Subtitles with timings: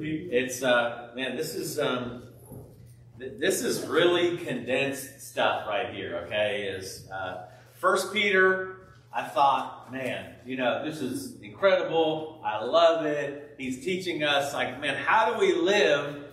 [0.00, 2.24] It's uh, man, this is um,
[3.18, 6.24] th- this is really condensed stuff right here.
[6.26, 8.72] Okay, is uh, First Peter.
[9.12, 12.42] I thought, man, you know, this is incredible.
[12.44, 13.54] I love it.
[13.56, 16.24] He's teaching us, like, man, how do we live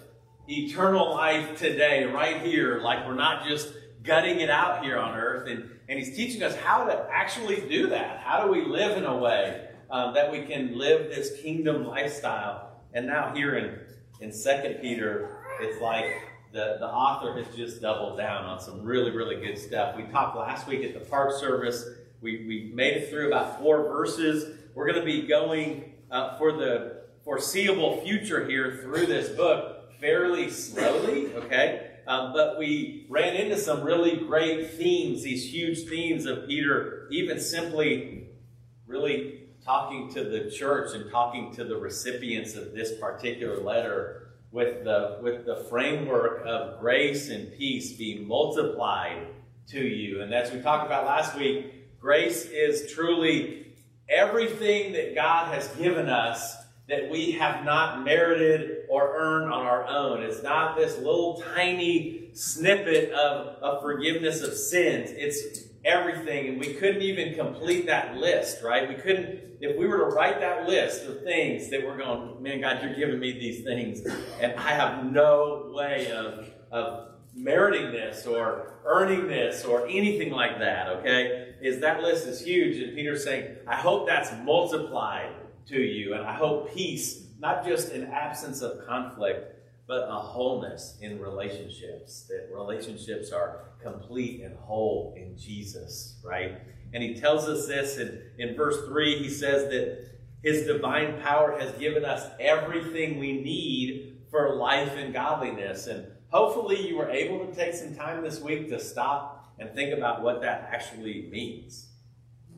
[0.50, 2.82] eternal life today, right here?
[2.82, 3.72] Like, we're not just
[4.04, 5.48] gutting it out here on earth.
[5.48, 8.20] And, and he's teaching us how to actually do that.
[8.20, 12.73] How do we live in a way um, that we can live this kingdom lifestyle?
[12.94, 13.80] And now, here in,
[14.20, 16.06] in 2 Peter, it's like
[16.52, 19.96] the, the author has just doubled down on some really, really good stuff.
[19.98, 21.86] We talked last week at the park service.
[22.22, 24.58] We, we made it through about four verses.
[24.76, 30.52] We're going to be going uh, for the foreseeable future here through this book fairly
[30.52, 31.90] slowly, okay?
[32.06, 37.40] Um, but we ran into some really great themes, these huge themes of Peter, even
[37.40, 38.28] simply
[38.86, 44.84] really talking to the church and talking to the recipients of this particular letter with
[44.84, 49.28] the, with the framework of grace and peace being multiplied
[49.68, 50.22] to you.
[50.22, 53.74] And as we talked about last week, grace is truly
[54.10, 56.58] everything that God has given us
[56.90, 60.22] that we have not merited or earned on our own.
[60.22, 65.10] It's not this little tiny snippet of, of forgiveness of sins.
[65.12, 66.48] It's everything.
[66.48, 68.88] And we couldn't even complete that list, right?
[68.88, 72.62] We couldn't, if we were to write that list of things that we're going, man,
[72.62, 74.06] God, you're giving me these things,
[74.40, 80.60] and I have no way of, of meriting this or earning this or anything like
[80.60, 81.56] that, okay?
[81.62, 82.78] Is that list is huge.
[82.78, 85.32] And Peter's saying, I hope that's multiplied
[85.68, 86.14] to you.
[86.14, 89.63] And I hope peace, not just an absence of conflict,
[89.94, 92.24] but a wholeness in relationships.
[92.24, 96.58] That relationships are complete and whole in Jesus, right?
[96.94, 99.20] And he tells us this in, in verse 3.
[99.20, 100.10] He says that
[100.42, 105.86] his divine power has given us everything we need for life and godliness.
[105.86, 109.96] And hopefully you were able to take some time this week to stop and think
[109.96, 111.88] about what that actually means,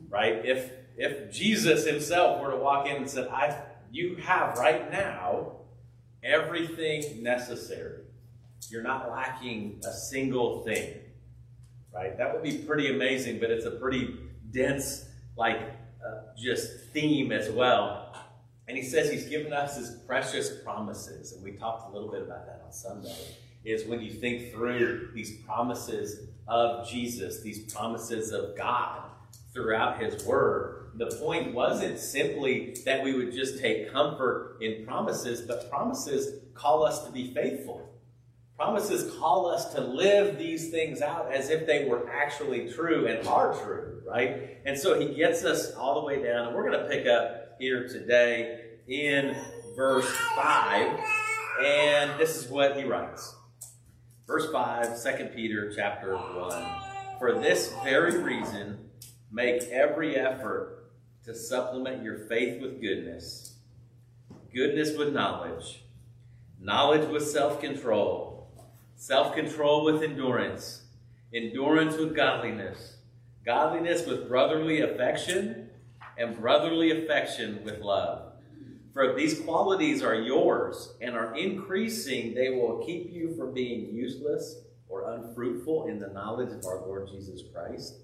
[0.08, 0.40] right?
[0.42, 3.54] If if Jesus himself were to walk in and said, I,
[3.92, 5.56] you have right now
[6.26, 8.02] everything necessary.
[8.68, 10.94] You're not lacking a single thing.
[11.94, 12.18] Right?
[12.18, 14.18] That would be pretty amazing, but it's a pretty
[14.50, 15.06] dense,
[15.36, 15.60] like,
[16.04, 18.14] uh, just theme as well.
[18.68, 21.32] And he says he's given us his precious promises.
[21.32, 23.16] And we talked a little bit about that on Sunday.
[23.64, 29.02] Is when you think through these promises of Jesus, these promises of God
[29.56, 35.40] throughout his word, the point wasn't simply that we would just take comfort in promises,
[35.40, 37.90] but promises call us to be faithful.
[38.56, 43.26] Promises call us to live these things out as if they were actually true and
[43.26, 44.58] are true, right?
[44.64, 47.56] And so he gets us all the way down, and we're going to pick up
[47.58, 49.36] here today in
[49.74, 51.00] verse 5,
[51.62, 53.34] and this is what he writes.
[54.26, 56.66] Verse 5, 2 Peter chapter 1.
[57.18, 58.85] For this very reason,
[59.30, 60.90] make every effort
[61.24, 63.56] to supplement your faith with goodness,
[64.54, 65.84] goodness with knowledge,
[66.60, 68.48] knowledge with self control,
[68.94, 70.84] self control with endurance,
[71.34, 72.96] endurance with godliness,
[73.44, 75.70] godliness with brotherly affection,
[76.16, 78.32] and brotherly affection with love.
[78.92, 83.94] For if these qualities are yours and are increasing, they will keep you from being
[83.94, 87.98] useless or unfruitful in the knowledge of our Lord Jesus Christ.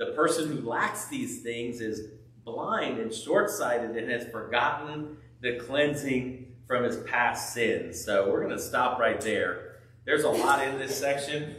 [0.00, 2.08] The person who lacks these things is
[2.42, 8.02] blind and short sighted and has forgotten the cleansing from his past sins.
[8.02, 9.82] So we're going to stop right there.
[10.06, 11.56] There's a lot in this section.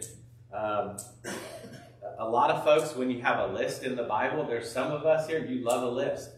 [0.52, 0.98] Um,
[2.18, 5.06] a lot of folks, when you have a list in the Bible, there's some of
[5.06, 6.32] us here, you love a list.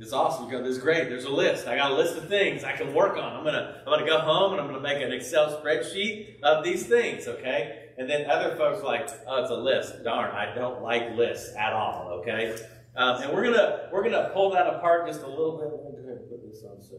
[0.00, 0.46] It's awesome.
[0.46, 1.08] You go, this is great.
[1.08, 1.68] There's a list.
[1.68, 3.36] I got a list of things I can work on.
[3.36, 6.86] I'm gonna, I'm gonna go home and I'm gonna make an Excel spreadsheet of these
[6.86, 7.89] things, okay?
[8.00, 10.02] And then other folks like, oh, it's a list.
[10.04, 12.56] Darn, I don't like lists at all, okay?
[12.96, 15.66] Um, and we're gonna we're gonna pull that apart just a little bit.
[15.70, 16.96] Let me go ahead and put this on so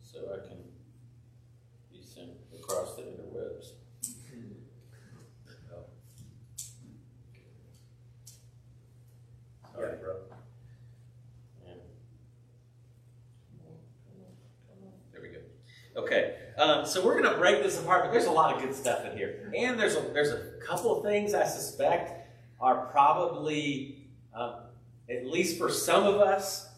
[0.00, 0.56] so I can
[1.92, 3.72] be sent across the interwebs.
[9.74, 10.14] Sorry, bro.
[15.12, 16.00] There we go.
[16.00, 18.74] Okay, um, so we're going to break this apart, but there's a lot of good
[18.74, 22.28] stuff in here, and there's a, there's a couple of things I suspect
[22.60, 24.60] are probably, uh,
[25.08, 26.68] at least for some of us,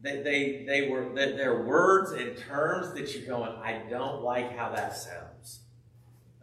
[0.00, 4.56] they, they, they were that they're words and terms that you're going, I don't like
[4.56, 5.60] how that sounds.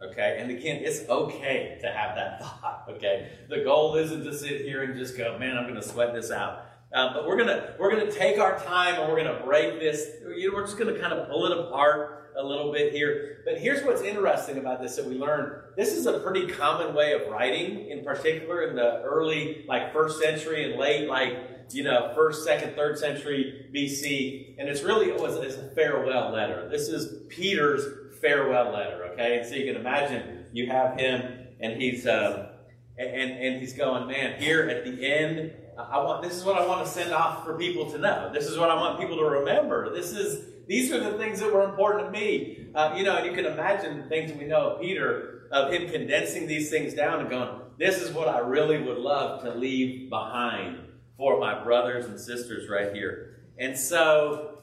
[0.02, 2.86] Okay, and again, it's okay to have that thought.
[2.88, 6.14] Okay, the goal isn't to sit here and just go, man, I'm going to sweat
[6.14, 6.66] this out.
[6.92, 10.08] Um, but we're gonna we're gonna take our time and we're gonna break this.
[10.36, 13.42] You know, we're just gonna kind of pull it apart a little bit here.
[13.44, 15.52] But here's what's interesting about this that we learned.
[15.76, 20.20] This is a pretty common way of writing, in particular in the early, like first
[20.20, 21.36] century and late, like
[21.72, 24.56] you know, first, second, third century BC.
[24.58, 26.68] And it's really it was it's a farewell letter.
[26.68, 27.84] This is Peter's
[28.20, 29.04] farewell letter.
[29.12, 32.50] Okay, and so you can imagine you have him and he's uh,
[32.98, 35.52] and and he's going, man, here at the end
[35.90, 38.30] I want this is what I want to send off for people to know.
[38.32, 39.92] This is what I want people to remember.
[39.94, 42.66] This is these are the things that were important to me.
[42.74, 45.90] Uh, you know, and you can imagine the things we know of Peter of him
[45.90, 47.48] condensing these things down and going,
[47.78, 50.78] "This is what I really would love to leave behind
[51.16, 54.59] for my brothers and sisters right here." And so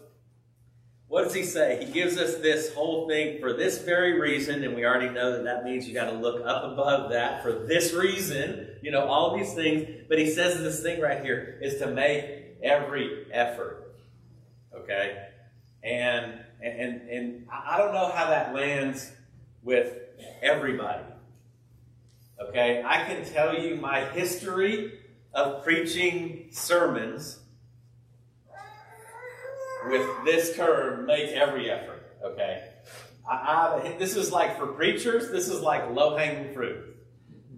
[1.07, 1.83] what does he say?
[1.85, 5.43] He gives us this whole thing for this very reason, and we already know that
[5.45, 9.37] that means you got to look up above that for this reason, you know, all
[9.37, 9.87] these things.
[10.09, 13.95] But he says this thing right here is to make every effort.
[14.75, 15.27] Okay?
[15.81, 19.09] And and and I don't know how that lands
[19.63, 19.93] with
[20.41, 21.05] everybody.
[22.49, 22.83] Okay?
[22.85, 24.99] I can tell you my history
[25.33, 27.39] of preaching sermons
[29.89, 32.03] with this term, make every effort.
[32.23, 32.69] Okay?
[33.29, 36.95] I, I, this is like for preachers, this is like low hanging fruit.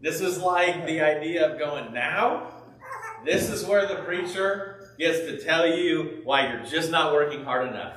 [0.01, 2.47] This is like the idea of going, now,
[3.25, 7.67] this is where the preacher gets to tell you why you're just not working hard
[7.67, 7.95] enough.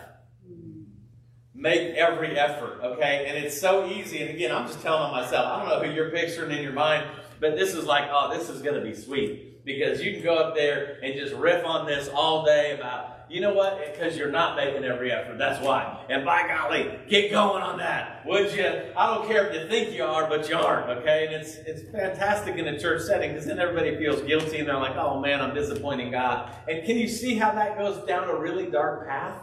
[1.55, 3.27] Make every effort, okay?
[3.29, 4.21] And it's so easy.
[4.21, 5.47] And again, I'm just telling on myself.
[5.47, 7.07] I don't know who you're picturing in your mind,
[7.39, 10.35] but this is like, oh, this is going to be sweet because you can go
[10.35, 13.81] up there and just riff on this all day about you know what?
[13.91, 15.39] Because you're not making every effort.
[15.39, 16.05] That's why.
[16.11, 18.25] And by golly, get going on that.
[18.27, 18.67] Would you?
[18.95, 20.91] I don't care if you think you are, but you aren't.
[20.99, 21.27] Okay?
[21.27, 24.77] And it's it's fantastic in a church setting because then everybody feels guilty and they're
[24.77, 26.55] like, oh man, I'm disappointing God.
[26.69, 29.39] And can you see how that goes down a really dark path?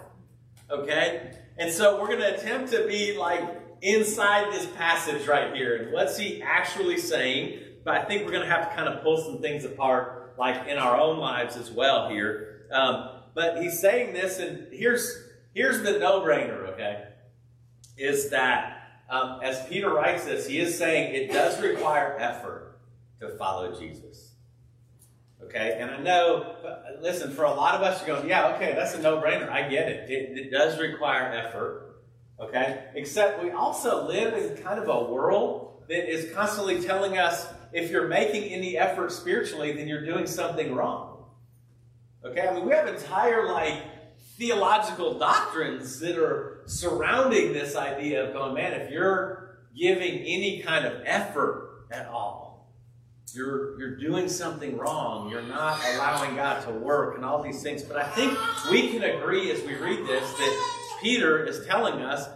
[0.70, 1.32] Okay?
[1.58, 3.42] And so we're going to attempt to be like
[3.82, 5.78] inside this passage right here.
[5.78, 7.60] And what's he actually saying?
[7.84, 10.68] But I think we're going to have to kind of pull some things apart, like
[10.68, 12.68] in our own lives as well here.
[12.72, 15.24] Um, but he's saying this, and here's
[15.54, 17.06] here's the no-brainer, okay?
[17.98, 22.80] Is that um, as Peter writes this, he is saying it does require effort
[23.20, 24.32] to follow Jesus.
[25.44, 26.56] Okay, and I know,
[27.02, 29.50] listen, for a lot of us, you're going, yeah, okay, that's a no-brainer.
[29.50, 30.10] I get it.
[30.10, 32.02] It, it does require effort.
[32.40, 37.48] Okay, except we also live in kind of a world that is constantly telling us
[37.74, 41.09] if you're making any effort spiritually, then you're doing something wrong.
[42.24, 43.82] Okay, I mean, we have entire like
[44.38, 50.86] theological doctrines that are surrounding this idea of going, man, if you're giving any kind
[50.86, 52.74] of effort at all,
[53.34, 55.30] you're you're doing something wrong.
[55.30, 57.84] You're not allowing God to work and all these things.
[57.84, 58.38] But I think
[58.70, 62.28] we can agree as we read this that Peter is telling us,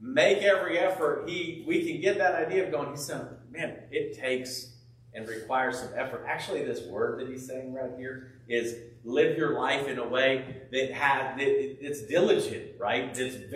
[0.00, 1.28] make every effort.
[1.28, 4.74] He we can get that idea of going, he's saying, man, it takes
[5.14, 6.24] and requires some effort.
[6.26, 10.62] Actually, this word that he's saying right here is live your life in a way
[10.72, 13.14] that has that it's diligent, right?
[13.14, 13.50] That's, that,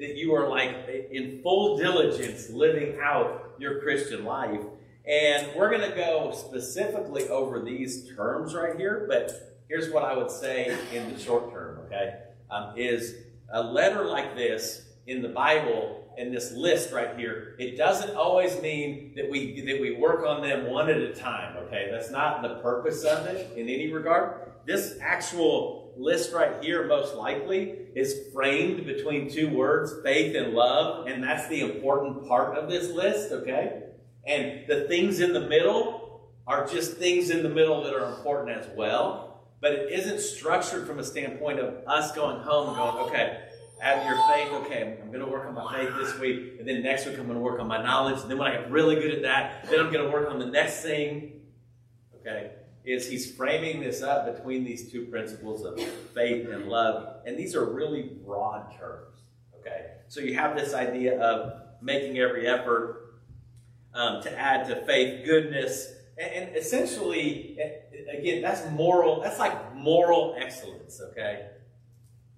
[0.00, 4.60] that you are like in full diligence living out your Christian life.
[5.06, 10.16] And we're going to go specifically over these terms right here, but here's what I
[10.16, 12.22] would say in the short term, okay?
[12.50, 13.14] Um, is
[13.52, 18.60] a letter like this in the Bible in this list right here, it doesn't always
[18.62, 21.56] mean that we that we work on them one at a time.
[21.58, 24.52] Okay, that's not the purpose of it in any regard.
[24.66, 31.06] This actual list right here, most likely, is framed between two words, faith and love,
[31.06, 33.32] and that's the important part of this list.
[33.32, 33.82] Okay,
[34.26, 38.56] and the things in the middle are just things in the middle that are important
[38.56, 39.26] as well.
[39.60, 43.45] But it isn't structured from a standpoint of us going home and going, okay,
[43.80, 44.52] add your faith.
[44.64, 47.26] Okay, I'm going to work on my faith this week, and then next week I'm
[47.26, 48.20] going to work on my knowledge.
[48.20, 50.38] And then when I get really good at that, then I'm going to work on
[50.38, 51.40] the next thing.
[52.20, 52.50] Okay,
[52.86, 55.78] is he's framing this up between these two principles of
[56.14, 57.16] faith and love.
[57.26, 59.18] And these are really broad terms.
[59.58, 59.88] Okay?
[60.06, 63.16] So you have this idea of making every effort
[63.92, 65.92] um, to add to faith goodness.
[66.16, 67.58] And essentially,
[68.10, 71.48] again, that's moral, that's like moral excellence, okay?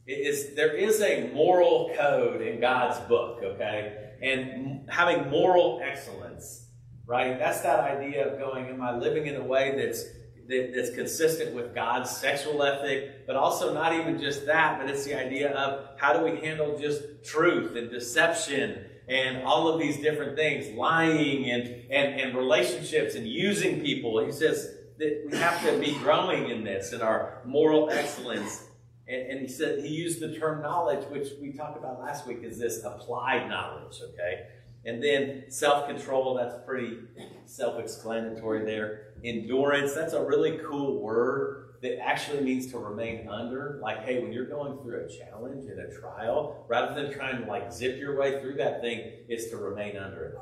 [0.09, 4.15] There is a moral code in God's book, okay?
[4.23, 6.67] And having moral excellence,
[7.07, 7.39] right?
[7.39, 10.05] That's that idea of going, am I living in a way that's
[10.49, 15.05] that, that's consistent with God's sexual ethic, but also not even just that, but it's
[15.05, 19.99] the idea of how do we handle just truth and deception and all of these
[19.99, 24.25] different things, lying and, and, and relationships and using people.
[24.25, 28.65] He says that we have to be growing in this in our moral excellence.
[29.09, 32.41] And, and he said he used the term knowledge, which we talked about last week,
[32.43, 34.49] is this applied knowledge, okay?
[34.85, 36.99] And then self control, that's pretty
[37.47, 39.15] self explanatory there.
[39.25, 43.79] Endurance, that's a really cool word that actually means to remain under.
[43.83, 47.49] Like, hey, when you're going through a challenge and a trial, rather than trying to
[47.49, 50.35] like zip your way through that thing, is to remain under it.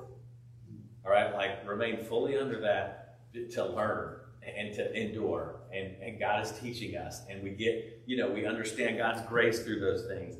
[1.04, 3.18] All right, like remain fully under that
[3.52, 4.16] to learn
[4.56, 5.60] and to endure.
[5.72, 9.62] And, and God is teaching us, and we get, you know, we understand God's grace
[9.62, 10.36] through those things.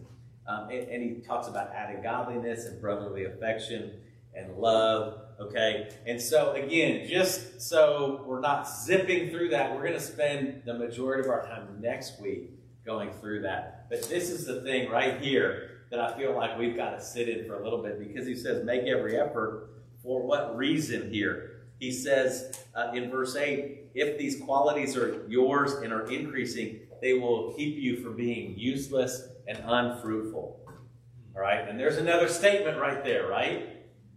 [0.47, 4.01] Um, and, and he talks about adding godliness and brotherly affection
[4.35, 5.21] and love.
[5.39, 10.63] Okay, and so again, just so we're not zipping through that, we're going to spend
[10.65, 12.53] the majority of our time next week
[12.87, 13.87] going through that.
[13.91, 17.29] But this is the thing right here that I feel like we've got to sit
[17.29, 19.71] in for a little bit because he says, make every effort.
[20.03, 21.56] For what reason here?
[21.79, 27.15] He says uh, in verse 8, if these qualities are yours and are increasing, they
[27.15, 30.61] will keep you from being useless and unfruitful.
[31.35, 33.69] All right, and there's another statement right there, right?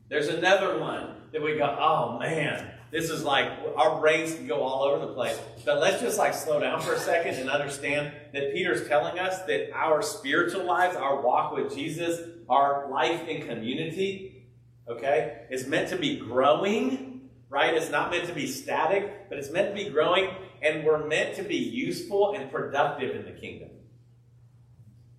[0.08, 4.62] There's another one that we go, oh man, this is like our brains can go
[4.62, 5.40] all over the place.
[5.66, 9.44] But let's just like slow down for a second and understand that Peter's telling us
[9.44, 14.48] that our spiritual lives, our walk with Jesus, our life in community,
[14.88, 17.09] okay, is meant to be growing,
[17.50, 17.74] right?
[17.74, 20.30] It's not meant to be static, but it's meant to be growing,
[20.62, 23.70] and we're meant to be useful and productive in the kingdom.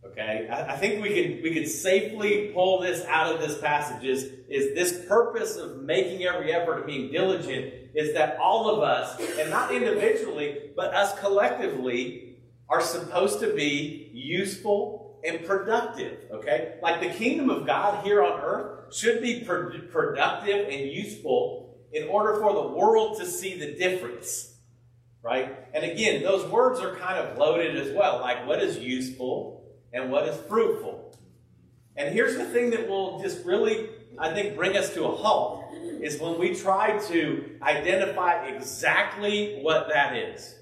[0.07, 4.05] Okay, I, think we can we can safely pull this out of this passage.
[4.05, 8.83] Is, is this purpose of making every effort of being diligent is that all of
[8.83, 16.19] us, and not individually, but us collectively, are supposed to be useful and productive.
[16.33, 21.70] Okay, like the kingdom of God here on earth should be pro- productive and useful
[21.93, 24.55] in order for the world to see the difference.
[25.23, 25.55] Right?
[25.75, 28.21] And again, those words are kind of loaded as well.
[28.21, 29.61] Like, what is useful?
[29.93, 31.15] and what is fruitful.
[31.97, 35.65] And here's the thing that will just really, I think, bring us to a halt
[36.01, 40.57] is when we try to identify exactly what that is.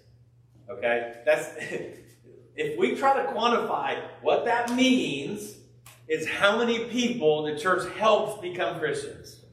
[0.69, 1.15] Okay?
[1.25, 1.51] That's
[2.57, 5.57] if we try to quantify what that means
[6.09, 9.45] is how many people the church helps become Christians.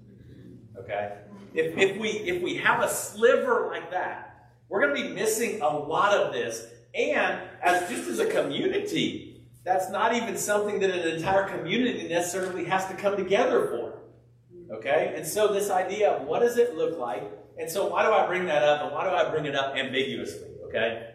[0.80, 1.18] Okay?
[1.56, 5.62] If, if we if we have a sliver like that, we're going to be missing
[5.62, 6.68] a lot of this.
[6.94, 12.66] And as just as a community, that's not even something that an entire community necessarily
[12.66, 14.76] has to come together for.
[14.76, 15.14] Okay?
[15.16, 17.24] And so, this idea of what does it look like?
[17.58, 18.84] And so, why do I bring that up?
[18.84, 20.50] And why do I bring it up ambiguously?
[20.68, 21.10] Okay?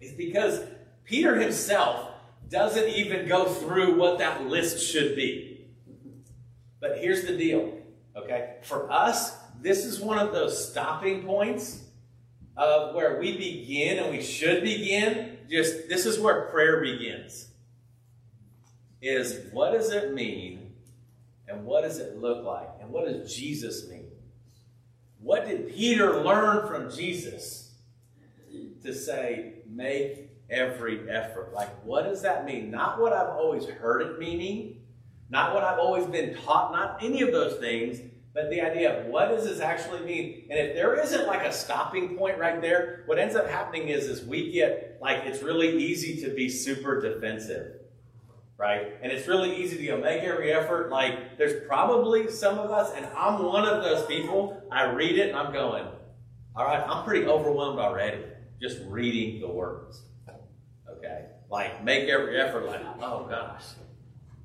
[0.00, 0.60] It's because
[1.04, 2.10] Peter himself
[2.48, 5.66] doesn't even go through what that list should be.
[6.80, 7.78] But here's the deal.
[8.16, 8.56] Okay?
[8.62, 11.84] For us, this is one of those stopping points
[12.56, 15.38] of where we begin and we should begin.
[15.48, 17.48] Just this is where prayer begins
[19.02, 20.72] is what does it mean
[21.48, 22.68] and what does it look like?
[22.80, 24.06] And what does Jesus mean?
[25.20, 27.72] What did Peter learn from Jesus
[28.82, 31.52] to say, make every effort?
[31.52, 32.70] Like, what does that mean?
[32.70, 34.80] Not what I've always heard it meaning,
[35.30, 38.00] not what I've always been taught, not any of those things,
[38.34, 40.46] but the idea of what does this actually mean?
[40.50, 44.06] And if there isn't like a stopping point right there, what ends up happening is,
[44.06, 47.82] is we get like it's really easy to be super defensive
[48.62, 48.92] right?
[49.02, 50.88] And it's really easy to make every effort.
[50.88, 54.62] Like, there's probably some of us, and I'm one of those people.
[54.70, 55.84] I read it and I'm going,
[56.54, 58.22] all right, I'm pretty overwhelmed already
[58.60, 60.02] just reading the words.
[60.88, 61.26] Okay?
[61.50, 63.64] Like, make every effort, like, oh gosh,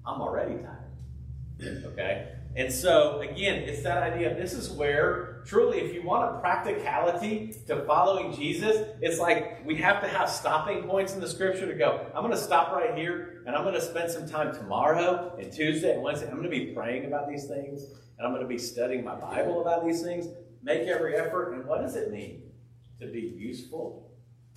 [0.03, 1.85] I'm already tired.
[1.85, 2.31] Okay?
[2.55, 4.33] And so, again, it's that idea.
[4.33, 9.75] This is where, truly, if you want a practicality to following Jesus, it's like we
[9.75, 12.95] have to have stopping points in the scripture to go, I'm going to stop right
[12.95, 16.27] here, and I'm going to spend some time tomorrow and Tuesday and Wednesday.
[16.27, 17.83] I'm going to be praying about these things,
[18.17, 20.27] and I'm going to be studying my Bible about these things.
[20.63, 21.53] Make every effort.
[21.53, 22.41] And what does it mean?
[22.99, 24.11] to be useful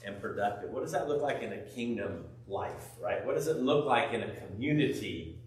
[0.05, 0.71] and productive?
[0.71, 3.25] What does that look like in a kingdom life, right?
[3.25, 5.40] What does it look like in a community?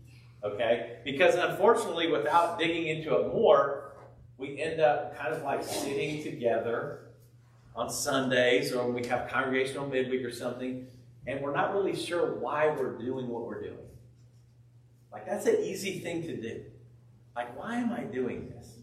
[0.44, 0.98] Okay?
[1.04, 3.94] Because unfortunately, without digging into it more,
[4.38, 7.08] we end up kind of like sitting together
[7.76, 10.88] on Sundays or we have congregational midweek or something,
[11.26, 13.78] and we're not really sure why we're doing what we're doing.
[15.12, 16.64] Like, that's an easy thing to do.
[17.36, 18.74] Like, why am I doing this?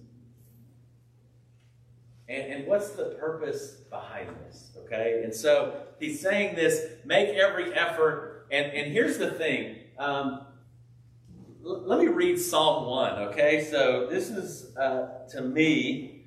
[2.28, 4.70] And, and what's the purpose behind this?
[4.84, 5.22] Okay?
[5.24, 8.46] And so he's saying this make every effort.
[8.50, 9.76] And, and here's the thing.
[9.98, 10.46] Um,
[11.62, 13.66] let me read Psalm 1, okay?
[13.70, 16.24] So this is, uh, to me,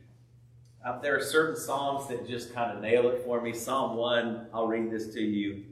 [0.86, 3.54] uh, there are certain Psalms that just kind of nail it for me.
[3.54, 5.63] Psalm 1, I'll read this to you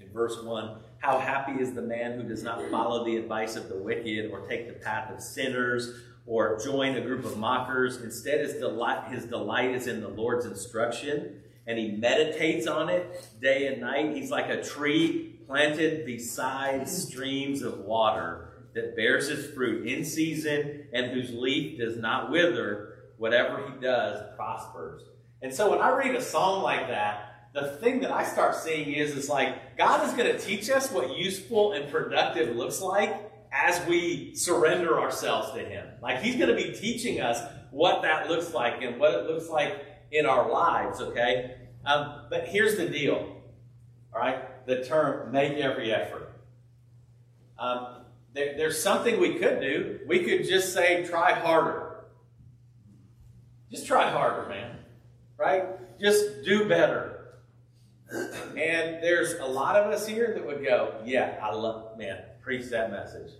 [0.00, 0.76] in verse 1.
[1.00, 4.46] How happy is the man who does not follow the advice of the wicked or
[4.48, 7.98] take the path of sinners or join a group of mockers.
[8.02, 13.26] Instead, his delight, his delight is in the Lord's instruction, and he meditates on it
[13.40, 14.14] day and night.
[14.14, 18.47] He's like a tree planted beside streams of water
[18.78, 22.94] that bears its fruit in season and whose leaf does not wither.
[23.16, 25.02] Whatever he does prospers.
[25.42, 28.92] And so when I read a song like that, the thing that I start seeing
[28.92, 33.32] is, is like God is going to teach us what useful and productive looks like
[33.50, 35.86] as we surrender ourselves to Him.
[36.00, 37.42] Like He's going to be teaching us
[37.72, 41.56] what that looks like and what it looks like in our lives, okay?
[41.84, 43.42] Um, but here's the deal,
[44.14, 44.66] all right?
[44.66, 46.40] The term make every effort.
[47.58, 47.97] Um,
[48.38, 49.98] there, there's something we could do.
[50.06, 52.04] We could just say, try harder.
[53.70, 54.76] Just try harder, man,
[55.36, 55.64] right?
[56.00, 57.34] Just do better.
[58.10, 62.70] And there's a lot of us here that would go, yeah, I love, man, preach
[62.70, 63.32] that message.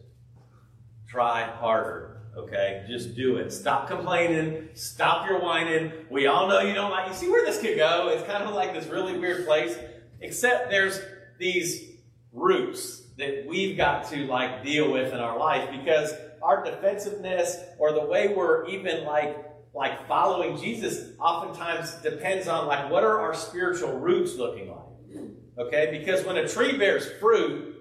[1.09, 2.85] Try harder, okay?
[2.89, 3.53] Just do it.
[3.53, 4.69] Stop complaining.
[4.75, 5.93] Stop your whining.
[6.11, 8.09] We all know you don't like, you see where this could go?
[8.09, 9.79] It's kind of like this really weird place,
[10.21, 11.01] except there's
[11.39, 11.89] these
[12.33, 17.93] roots that we've got to like deal with in our life because our defensiveness or
[17.93, 23.35] the way we're even like like following Jesus oftentimes depends on like what are our
[23.35, 25.27] spiritual roots looking like.
[25.59, 25.99] Okay?
[25.99, 27.79] Because when a tree bears fruit,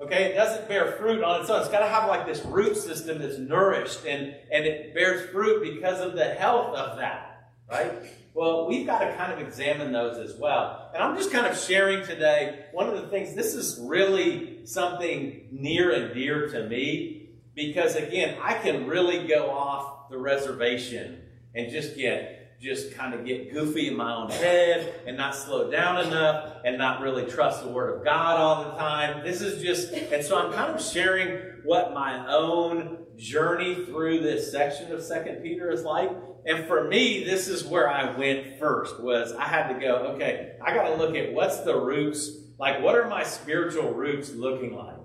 [0.00, 1.60] Okay, it doesn't bear fruit on its own.
[1.60, 5.62] It's got to have like this root system that's nourished and, and it bears fruit
[5.74, 7.92] because of the health of that, right?
[8.32, 10.90] Well, we've got to kind of examine those as well.
[10.94, 15.48] And I'm just kind of sharing today one of the things, this is really something
[15.50, 21.22] near and dear to me because, again, I can really go off the reservation
[21.54, 25.70] and just get just kind of get goofy in my own head and not slow
[25.70, 29.24] down enough and not really trust the Word of God all the time.
[29.24, 34.52] This is just, and so I'm kind of sharing what my own journey through this
[34.52, 36.10] section of Second Peter is like.
[36.44, 40.52] And for me, this is where I went first was I had to go, okay,
[40.62, 44.76] I got to look at what's the roots, like what are my spiritual roots looking
[44.76, 44.98] like?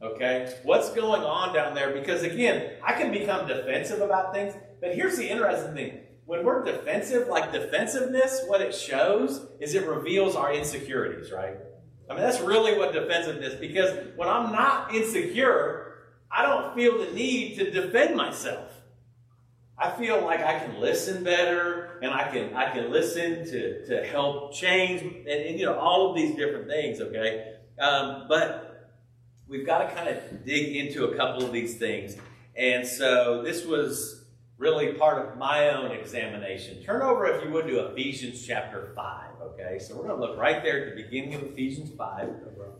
[0.00, 0.54] Okay?
[0.62, 1.92] What's going on down there?
[1.92, 6.62] Because again, I can become defensive about things, but here's the interesting thing when we're
[6.64, 11.56] defensive, like defensiveness, what it shows is it reveals our insecurities, right?
[12.08, 15.94] I mean, that's really what defensiveness, because when I'm not insecure,
[16.30, 18.70] I don't feel the need to defend myself.
[19.80, 24.04] I feel like I can listen better and I can I can listen to, to
[24.06, 27.54] help change and, and you know all of these different things, okay?
[27.78, 28.70] Um, but
[29.48, 32.16] we've got to kind of dig into a couple of these things.
[32.54, 34.24] And so this was
[34.58, 36.82] really part of my own examination.
[36.82, 39.78] Turn over, if you would, to Ephesians chapter 5, okay?
[39.78, 42.28] So we're going to look right there at the beginning of Ephesians 5,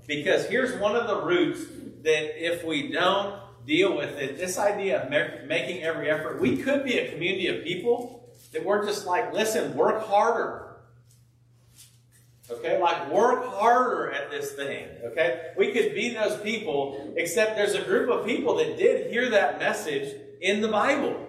[0.06, 1.60] because here's one of the roots
[2.02, 5.10] that if we don't deal with it, this idea of
[5.46, 9.74] making every effort, we could be a community of people that we're just like, listen,
[9.74, 10.66] work harder.
[12.50, 14.88] Okay, like work harder at this thing.
[15.04, 19.30] Okay, we could be those people, except there's a group of people that did hear
[19.30, 21.28] that message in the Bible.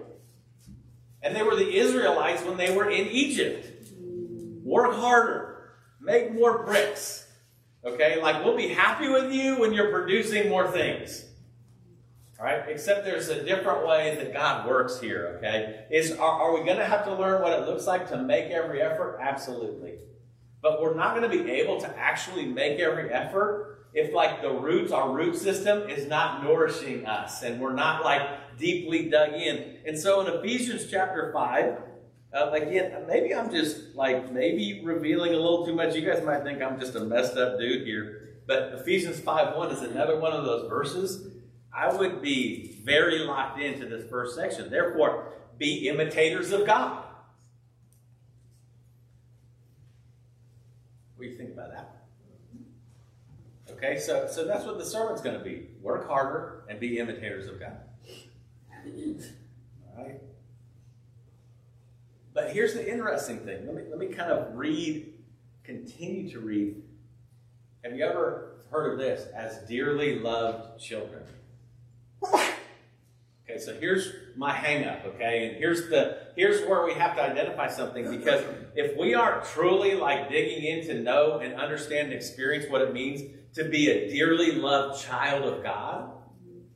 [1.21, 3.67] And they were the Israelites when they were in Egypt.
[4.63, 7.27] Work harder, make more bricks.
[7.85, 11.25] Okay, like we'll be happy with you when you're producing more things.
[12.41, 15.35] All right, except there's a different way that God works here.
[15.37, 18.17] Okay, is are, are we going to have to learn what it looks like to
[18.17, 19.19] make every effort?
[19.21, 19.99] Absolutely,
[20.59, 24.49] but we're not going to be able to actually make every effort if like the
[24.49, 29.77] roots, our root system is not nourishing us, and we're not like deeply dug in.
[29.85, 31.77] And so in Ephesians chapter 5,
[32.33, 35.93] uh, again, maybe I'm just like, maybe revealing a little too much.
[35.93, 38.39] You guys might think I'm just a messed up dude here.
[38.47, 41.27] But Ephesians 5 1 is another one of those verses.
[41.73, 44.69] I would be very locked into this first section.
[44.69, 47.05] Therefore, be imitators of God.
[51.15, 52.01] What do you think about that?
[53.71, 55.67] Okay, so, so that's what the sermon's going to be.
[55.81, 57.77] Work harder and be imitators of God.
[59.97, 60.21] All right?
[62.33, 63.65] But here's the interesting thing.
[63.65, 65.13] Let me, let me kind of read,
[65.63, 66.81] continue to read.
[67.83, 69.27] Have you ever heard of this?
[69.33, 71.23] As dearly loved children.
[72.23, 75.47] Okay, so here's my hang up, okay?
[75.47, 78.43] And here's the here's where we have to identify something because
[78.75, 82.93] if we aren't truly like digging in to know and understand and experience what it
[82.93, 83.21] means
[83.55, 86.11] to be a dearly loved child of God,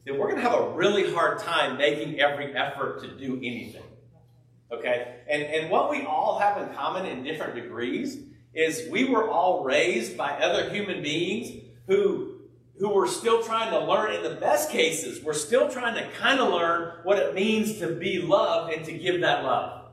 [0.06, 3.84] then we're to have a really hard time making every effort to do anything.
[4.72, 5.18] Okay?
[5.30, 8.18] And and what we all have in common in different degrees
[8.54, 12.25] is we were all raised by other human beings who
[12.80, 16.40] who were still trying to learn, in the best cases, we're still trying to kind
[16.40, 19.92] of learn what it means to be loved and to give that love.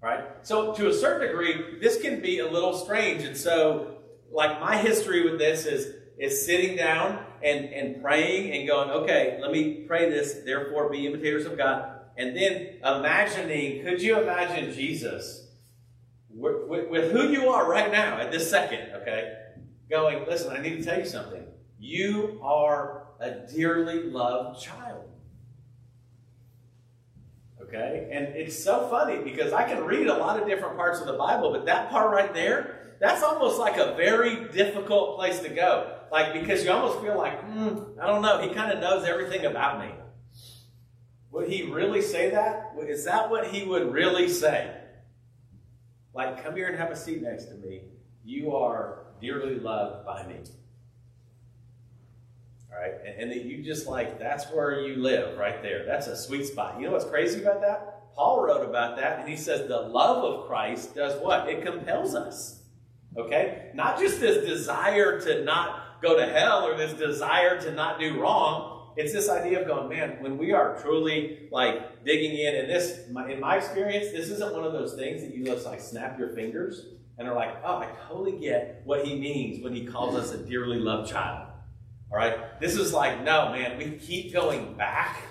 [0.00, 0.24] Right?
[0.42, 3.24] So, to a certain degree, this can be a little strange.
[3.24, 3.98] And so,
[4.32, 9.38] like, my history with this is, is sitting down and, and praying and going, okay,
[9.40, 12.00] let me pray this, therefore be imitators of God.
[12.16, 15.46] And then imagining, could you imagine Jesus
[16.28, 19.34] with, with, with who you are right now at this second, okay?
[19.88, 21.44] Going, listen, I need to tell you something.
[21.78, 25.04] You are a dearly loved child.
[27.62, 28.08] Okay?
[28.12, 31.12] And it's so funny because I can read a lot of different parts of the
[31.12, 35.94] Bible, but that part right there, that's almost like a very difficult place to go.
[36.10, 39.44] Like, because you almost feel like, hmm, I don't know, he kind of knows everything
[39.44, 39.92] about me.
[41.30, 42.72] Would he really say that?
[42.80, 44.74] Is that what he would really say?
[46.14, 47.82] Like, come here and have a seat next to me.
[48.24, 50.36] You are dearly loved by me
[52.70, 52.92] right?
[53.06, 55.84] And, and that you just like, that's where you live right there.
[55.86, 56.78] That's a sweet spot.
[56.78, 58.14] You know what's crazy about that?
[58.14, 61.48] Paul wrote about that, and he says the love of Christ does what?
[61.48, 62.62] It compels us.
[63.16, 63.70] Okay?
[63.74, 68.20] Not just this desire to not go to hell or this desire to not do
[68.20, 68.92] wrong.
[68.96, 73.06] It's this idea of going, man, when we are truly like digging in, and this,
[73.06, 76.30] in my experience, this isn't one of those things that you just like snap your
[76.30, 76.86] fingers
[77.18, 80.38] and are like, oh, I totally get what he means when he calls us a
[80.38, 81.47] dearly loved child.
[82.10, 82.58] All right?
[82.60, 85.22] This is like, no, man, we keep going back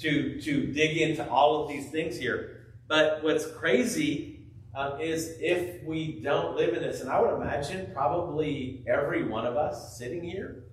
[0.00, 2.66] to, to dig into all of these things here.
[2.88, 7.90] But what's crazy uh, is if we don't live in this, and I would imagine
[7.94, 10.64] probably every one of us sitting here,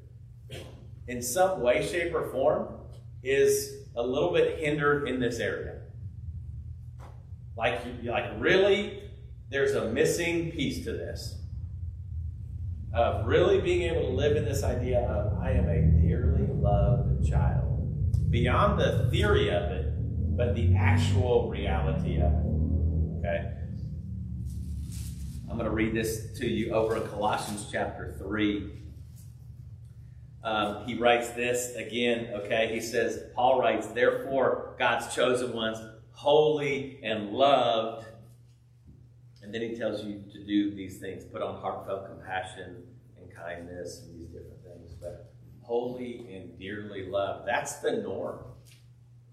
[1.07, 2.75] in some way, shape, or form,
[3.23, 5.81] is a little bit hindered in this area.
[7.55, 9.03] Like, like really,
[9.49, 11.42] there's a missing piece to this
[12.93, 17.27] of really being able to live in this idea of I am a dearly loved
[17.27, 17.69] child.
[18.29, 19.93] Beyond the theory of it,
[20.37, 23.19] but the actual reality of it.
[23.19, 23.53] Okay?
[25.49, 28.71] I'm going to read this to you over in Colossians chapter 3.
[30.43, 32.69] Um, he writes this again, okay?
[32.73, 35.77] He says, Paul writes, Therefore, God's chosen ones,
[36.11, 38.07] holy and loved,
[39.53, 42.83] then he tells you to do these things put on heartfelt compassion
[43.19, 44.93] and kindness and these different things.
[44.99, 48.39] But holy and dearly loved, that's the norm.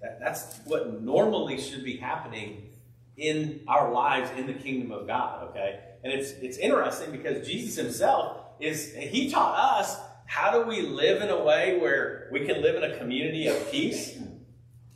[0.01, 2.71] That, that's what normally should be happening
[3.17, 5.81] in our lives in the kingdom of God, okay?
[6.03, 11.23] And it's it's interesting because Jesus himself is he taught us how do we live
[11.23, 14.17] in a way where we can live in a community of peace?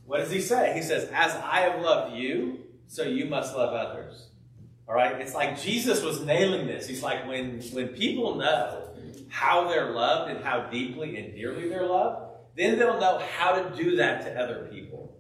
[0.07, 0.73] What does he say?
[0.75, 4.29] He says, As I have loved you, so you must love others.
[4.89, 5.21] All right?
[5.21, 6.87] It's like Jesus was nailing this.
[6.87, 8.91] He's like, when, when people know
[9.29, 13.77] how they're loved and how deeply and dearly they're loved, then they'll know how to
[13.77, 15.17] do that to other people.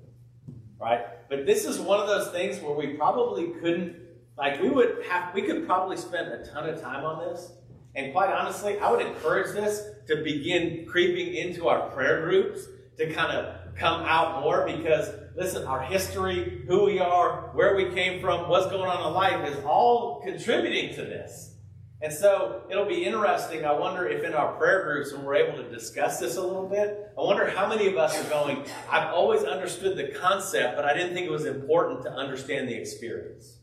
[0.78, 1.00] Right?
[1.28, 3.96] But this is one of those things where we probably couldn't,
[4.36, 7.52] like, we would have, we could probably spend a ton of time on this.
[7.96, 12.66] And quite honestly, I would encourage this to begin creeping into our prayer groups
[12.98, 17.90] to kind of come out more because listen, our history, who we are, where we
[17.90, 21.54] came from, what's going on in life is all contributing to this.
[22.00, 23.64] And so it'll be interesting.
[23.64, 26.68] I wonder if in our prayer groups, when we're able to discuss this a little
[26.68, 30.84] bit, I wonder how many of us are going, I've always understood the concept, but
[30.84, 33.56] I didn't think it was important to understand the experience.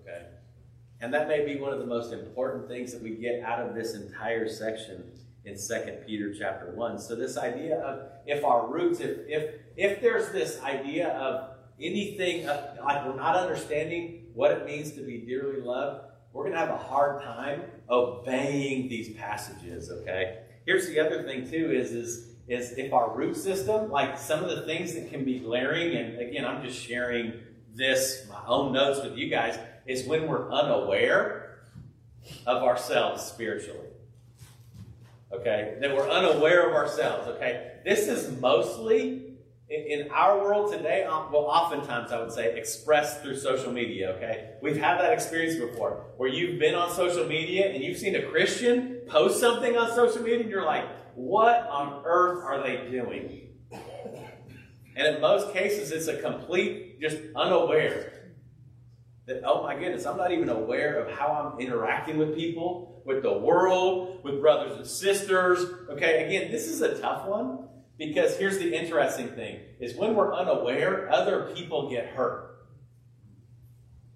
[0.00, 0.26] Okay?
[1.00, 3.74] And that may be one of the most important things that we get out of
[3.74, 5.04] this entire section
[5.46, 6.98] in Second Peter chapter 1.
[6.98, 12.48] So this idea of if our roots, if if if there's this idea of anything
[12.48, 16.70] uh, like we're not understanding what it means to be dearly loved, we're to have
[16.70, 20.40] a hard time obeying these passages, okay?
[20.66, 24.50] Here's the other thing too is is is if our root system, like some of
[24.50, 27.32] the things that can be glaring, and again, I'm just sharing
[27.74, 31.58] this, my own notes with you guys, is when we're unaware
[32.46, 33.85] of ourselves spiritually.
[35.32, 35.76] Okay?
[35.80, 37.28] That we're unaware of ourselves.
[37.28, 37.72] Okay?
[37.84, 39.26] This is mostly
[39.68, 44.52] in, our world today, um, well, oftentimes I would say expressed through social media, okay?
[44.62, 48.22] We've had that experience before where you've been on social media and you've seen a
[48.22, 50.84] Christian post something on social media and you're like,
[51.16, 53.48] what on earth are they doing?
[54.94, 58.15] And in most cases, it's a complete, just unaware.
[59.26, 63.22] That, oh my goodness, I'm not even aware of how I'm interacting with people, with
[63.22, 65.64] the world, with brothers and sisters.
[65.90, 70.34] Okay, again, this is a tough one because here's the interesting thing is when we're
[70.34, 72.56] unaware, other people get hurt.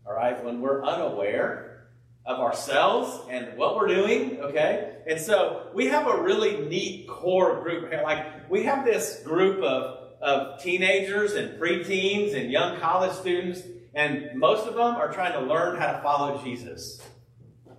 [0.06, 0.42] All right?
[0.44, 1.88] When we're unaware
[2.24, 4.98] of ourselves and what we're doing, okay?
[5.08, 8.02] And so we have a really neat core group here.
[8.02, 13.62] Like we have this group of of teenagers and preteens and young college students,
[13.94, 17.02] and most of them are trying to learn how to follow Jesus.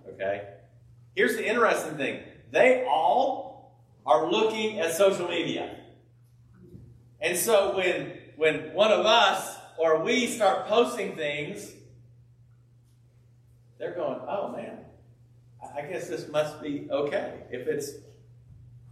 [0.08, 0.48] Okay?
[1.14, 2.20] Here's the interesting thing
[2.50, 5.76] they all are looking at social media.
[7.20, 11.72] And so when, when one of us or we start posting things,
[13.78, 14.78] they're going, oh man,
[15.76, 17.44] I guess this must be okay.
[17.50, 17.92] If it's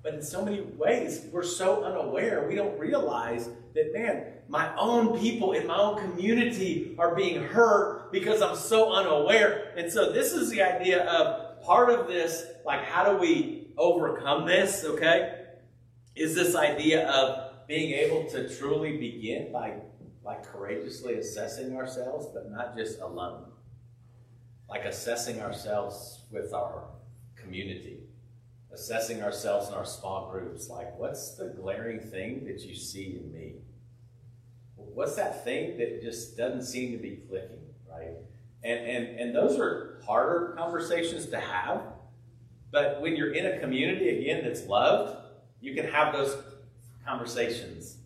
[0.03, 5.19] but in so many ways, we're so unaware, we don't realize that, man, my own
[5.19, 9.73] people in my own community are being hurt because I'm so unaware.
[9.77, 14.47] And so, this is the idea of part of this, like, how do we overcome
[14.47, 15.45] this, okay?
[16.17, 19.75] Is this idea of being able to truly begin by,
[20.25, 23.45] like, courageously assessing ourselves, but not just alone.
[24.69, 26.85] Like assessing ourselves with our
[27.35, 28.05] community
[28.73, 33.33] assessing ourselves in our small groups like what's the glaring thing that you see in
[33.33, 33.55] me?
[34.77, 38.17] What's that thing that just doesn't seem to be clicking right?
[38.63, 41.83] And and and those are harder conversations to have
[42.71, 45.17] but when you're in a community again that's loved
[45.61, 46.37] you can have those
[47.05, 47.97] conversations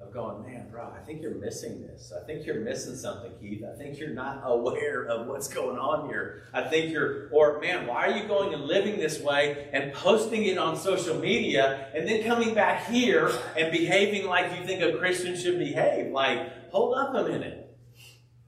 [0.00, 2.12] of going, man, bro, I think you're missing this.
[2.12, 3.62] I think you're missing something, Keith.
[3.64, 6.42] I think you're not aware of what's going on here.
[6.52, 10.44] I think you're, or man, why are you going and living this way and posting
[10.44, 14.98] it on social media and then coming back here and behaving like you think a
[14.98, 16.10] Christian should behave?
[16.10, 17.76] Like, hold up a minute.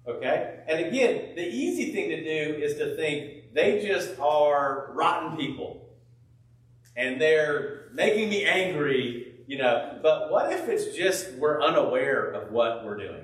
[0.09, 0.65] Okay?
[0.67, 5.91] And again, the easy thing to do is to think they just are rotten people
[6.97, 12.51] and they're making me angry you know, but what if it's just we're unaware of
[12.51, 13.23] what we're doing?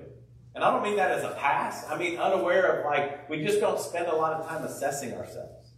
[0.55, 1.85] And I don't mean that as a pass.
[1.89, 5.71] I mean unaware of like we just don't spend a lot of time assessing ourselves.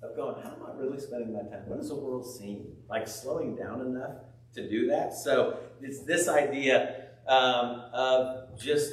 [0.00, 1.64] Of going, how am I really spending my time?
[1.66, 2.66] What does the world seem?
[2.88, 4.18] Like slowing down enough
[4.54, 5.14] to do that.
[5.14, 8.92] So it's this idea um, of just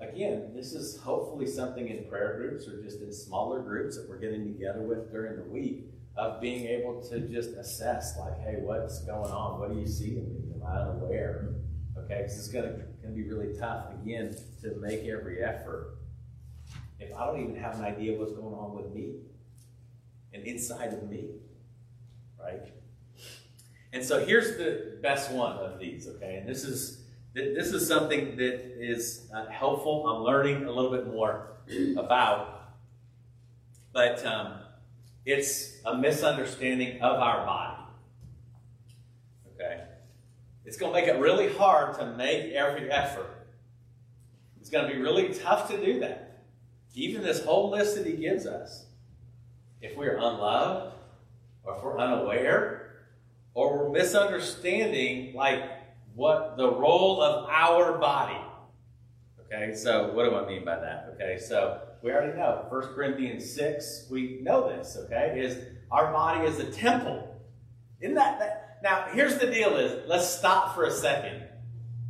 [0.00, 4.18] again, this is hopefully something in prayer groups or just in smaller groups that we're
[4.18, 9.00] getting together with during the week of being able to just assess, like, hey, what's
[9.04, 9.58] going on?
[9.58, 10.54] What do you see in me?
[10.54, 11.54] Am I unaware?
[11.98, 12.64] Okay, because it's going
[13.02, 15.98] to be really tough, again, to make every effort
[17.00, 19.16] if I don't even have an idea what's going on with me
[20.32, 21.30] and inside of me,
[22.40, 22.72] right?
[23.92, 26.36] And so here's the best one of these, okay?
[26.36, 27.00] And this is
[27.34, 30.06] this is something that is uh, helpful.
[30.06, 31.56] I'm learning a little bit more
[31.96, 32.74] about,
[33.92, 34.60] but um,
[35.24, 37.82] it's a misunderstanding of our body.
[39.54, 39.84] Okay?
[40.64, 43.46] It's going to make it really hard to make every effort.
[44.60, 46.42] It's going to be really tough to do that.
[46.94, 48.86] Even this whole list that he gives us.
[49.80, 50.94] If we're unloved,
[51.64, 53.04] or if we're unaware,
[53.52, 55.62] or we're misunderstanding, like,
[56.14, 58.38] what the role of our body.
[59.40, 61.12] Okay, so what do I mean by that?
[61.14, 62.66] Okay, so we already know.
[62.68, 65.40] 1 Corinthians 6, we know this, okay?
[65.40, 65.56] Is
[65.90, 67.34] our body is a temple.
[68.00, 71.48] Isn't that, that now here's the deal is let's stop for a second.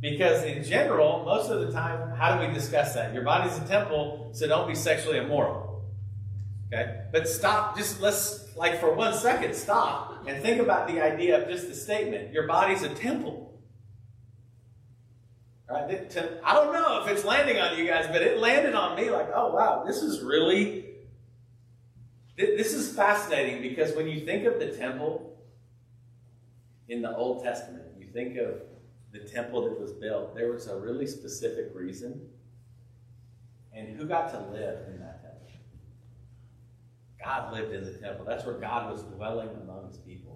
[0.01, 3.13] Because in general, most of the time, how do we discuss that?
[3.13, 5.85] Your body's a temple, so don't be sexually immoral.
[6.67, 7.03] Okay?
[7.13, 11.47] But stop, just let's like for one second, stop and think about the idea of
[11.47, 12.33] just the statement.
[12.33, 13.54] Your body's a temple.
[15.69, 16.09] Right?
[16.11, 19.09] To, I don't know if it's landing on you guys, but it landed on me
[19.09, 20.85] like, oh, wow, this is really,
[22.37, 25.37] this is fascinating because when you think of the temple
[26.87, 28.61] in the Old Testament, you think of
[29.11, 32.29] the temple that was built, there was a really specific reason.
[33.73, 35.47] And who got to live in that temple?
[37.23, 38.23] God lived in the temple.
[38.23, 40.34] That's where God was dwelling among his people.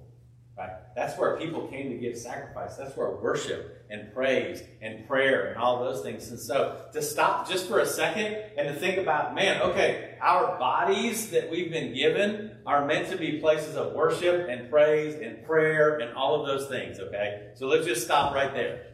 [0.59, 0.71] Right?
[0.93, 2.75] That's where people came to give sacrifice.
[2.75, 6.29] That's where worship and praise and prayer and all those things.
[6.31, 10.59] And so to stop just for a second and to think about, man, okay, our
[10.59, 15.45] bodies that we've been given are meant to be places of worship and praise and
[15.45, 17.51] prayer and all of those things, okay?
[17.55, 18.85] So let's just stop right there.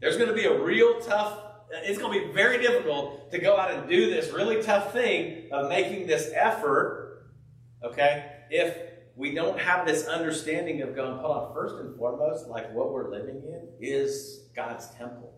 [0.00, 1.40] There's going to be a real tough,
[1.72, 5.48] it's going to be very difficult to go out and do this really tough thing
[5.50, 7.26] of making this effort,
[7.82, 8.87] okay, if
[9.18, 13.10] we don't have this understanding of going, hold on, first and foremost, like what we're
[13.10, 15.34] living in is God's temple.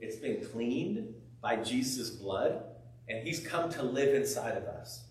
[0.00, 2.62] It's been cleaned by Jesus' blood,
[3.08, 5.04] and He's come to live inside of us.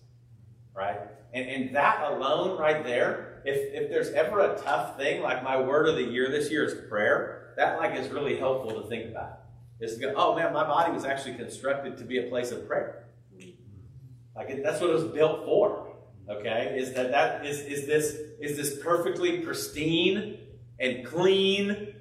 [0.74, 0.98] Right?
[1.34, 5.60] And, and that alone, right there, if, if there's ever a tough thing, like my
[5.60, 9.10] word of the year this year is prayer, that like is really helpful to think
[9.10, 9.40] about.
[9.78, 12.66] Is to go, oh man, my body was actually constructed to be a place of
[12.66, 13.04] prayer.
[13.36, 13.50] Mm-hmm.
[14.36, 15.89] Like it, that's what it was built for.
[16.30, 20.38] Okay, is that that is is this is this perfectly pristine
[20.78, 21.94] and clean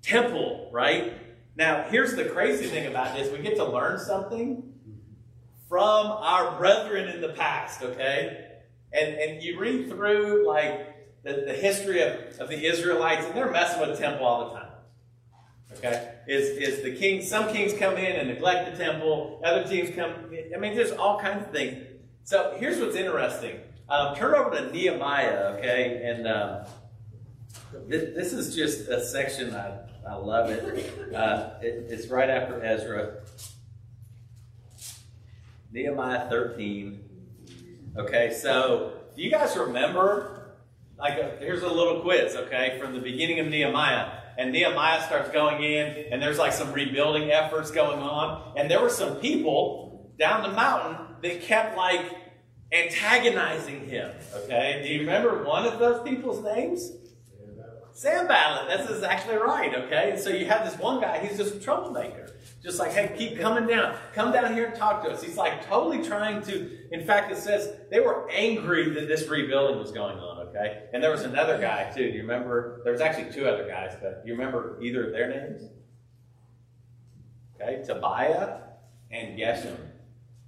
[0.00, 1.12] temple, right?
[1.54, 4.72] Now, here's the crazy thing about this: we get to learn something
[5.68, 7.82] from our brethren in the past.
[7.82, 8.46] Okay,
[8.90, 13.50] and and you read through like the, the history of, of the Israelites, and they're
[13.50, 14.68] messing with the temple all the time.
[15.76, 17.20] Okay, is is the king?
[17.22, 19.42] Some kings come in and neglect the temple.
[19.44, 20.14] Other teams come.
[20.54, 21.84] I mean, there's all kinds of things.
[22.28, 23.58] So here's what's interesting.
[23.88, 26.66] Um, turn over to Nehemiah, okay, and um,
[27.86, 31.14] this, this, is just a section I, I love it.
[31.14, 31.86] Uh, it.
[31.88, 33.22] It's right after Ezra.
[35.72, 37.02] Nehemiah 13.
[37.96, 40.50] Okay, so do you guys remember?
[40.98, 45.30] Like, a, here's a little quiz, okay, from the beginning of Nehemiah and Nehemiah starts
[45.30, 48.52] going in, and there's like some rebuilding efforts going on.
[48.54, 52.04] And there were some people down the mountain that kept like
[52.72, 54.12] antagonizing him.
[54.34, 56.92] Okay, do you remember one of those people's names?
[57.98, 58.68] Sanballat.
[58.68, 59.74] That's exactly right.
[59.74, 61.18] Okay, and so you have this one guy.
[61.18, 62.32] He's just a troublemaker.
[62.62, 63.96] Just like, hey, keep coming down.
[64.14, 65.20] Come down here and talk to us.
[65.20, 66.78] He's like totally trying to.
[66.92, 70.46] In fact, it says they were angry that this rebuilding was going on.
[70.46, 70.84] Okay?
[70.92, 72.08] And there was another guy, too.
[72.08, 72.82] Do you remember?
[72.84, 75.62] There was actually two other guys, but do you remember either of their names?
[77.56, 77.82] Okay?
[77.84, 78.60] Tobiah
[79.10, 79.76] and Geshem.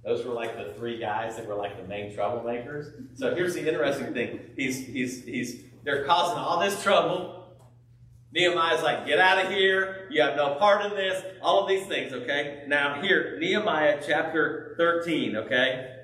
[0.03, 3.17] Those were like the three guys that were like the main troublemakers.
[3.17, 4.39] So here's the interesting thing.
[4.55, 7.37] He's, he's, he's, they're causing all this trouble.
[8.33, 10.07] Nehemiah's like, get out of here.
[10.09, 11.23] You have no part in this.
[11.41, 12.63] All of these things, okay?
[12.67, 15.97] Now, here, Nehemiah chapter 13, okay?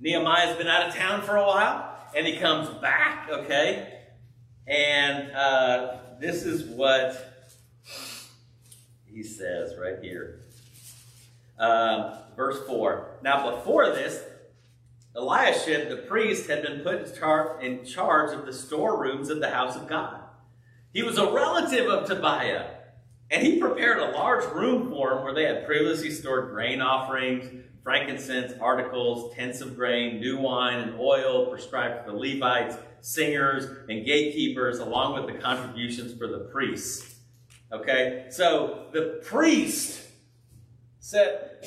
[0.00, 4.00] Nehemiah's been out of town for a while and he comes back, okay?
[4.66, 7.50] And uh, this is what
[9.06, 10.40] he says right here.
[11.58, 13.18] Um, verse 4.
[13.22, 14.22] Now, before this,
[15.14, 19.50] Eliashib, the priest, had been put in, char- in charge of the storerooms of the
[19.50, 20.20] house of God.
[20.92, 22.66] He was a relative of Tobiah,
[23.30, 27.64] and he prepared a large room for him where they had previously stored grain offerings
[27.82, 34.06] frankincense, articles, tents of grain, new wine, and oil prescribed for the Levites, singers, and
[34.06, 37.16] gatekeepers, along with the contributions for the priests.
[37.72, 40.00] Okay, so the priest
[41.00, 41.58] said,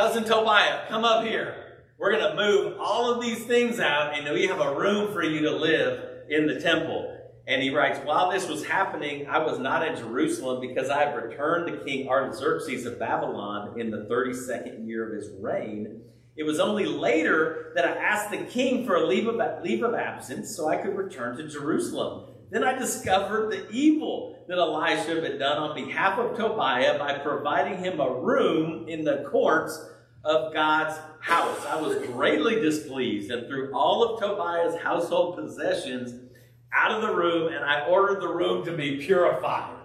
[0.00, 1.82] Cousin Tobiah, come up here.
[1.98, 5.22] We're going to move all of these things out, and we have a room for
[5.22, 7.18] you to live in the temple.
[7.46, 11.14] And he writes, While this was happening, I was not in Jerusalem because I had
[11.14, 16.00] returned to King Artaxerxes of Babylon in the 32nd year of his reign.
[16.34, 19.92] It was only later that I asked the king for a leave of, leave of
[19.94, 22.36] absence so I could return to Jerusalem.
[22.50, 27.78] Then I discovered the evil that Elisha had done on behalf of Tobiah by providing
[27.78, 29.88] him a room in the courts
[30.24, 31.64] of God's house.
[31.66, 36.28] I was greatly displeased and threw all of Tobiah's household possessions
[36.72, 39.76] out of the room and I ordered the room to be purified.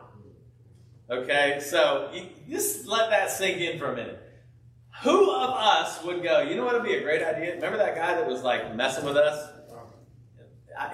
[1.10, 2.12] Okay, so
[2.50, 4.22] just let that sink in for a minute.
[5.04, 7.56] Who of us would go, you know what would be a great idea?
[7.56, 9.52] Remember that guy that was like messing with us?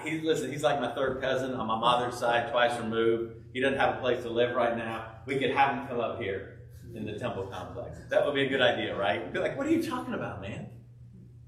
[0.04, 3.34] He, listen, he's like my third cousin on my mother's side, twice removed.
[3.52, 5.06] He doesn't have a place to live right now.
[5.26, 6.60] We could have him come up here
[6.94, 7.98] in the temple complex.
[8.10, 9.32] That would be a good idea, right?
[9.32, 10.68] Be like, what are you talking about, man?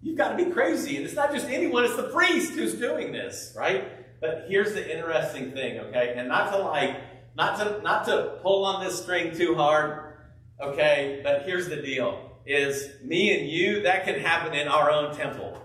[0.03, 0.97] You've got to be crazy.
[0.97, 4.21] And it's not just anyone, it's the priest who's doing this, right?
[4.21, 6.15] But here's the interesting thing, okay?
[6.17, 6.97] And not to like,
[7.37, 10.15] not to not to pull on this string too hard,
[10.61, 11.21] okay?
[11.23, 15.59] But here's the deal: is me and you that can happen in our own temple.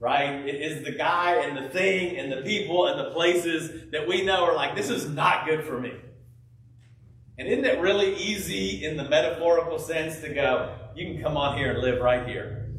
[0.00, 0.46] Right?
[0.46, 4.22] It is the guy and the thing and the people and the places that we
[4.22, 5.92] know are like, this is not good for me.
[7.36, 11.56] And isn't it really easy in the metaphorical sense to go, you can come on
[11.56, 12.70] here and live right here?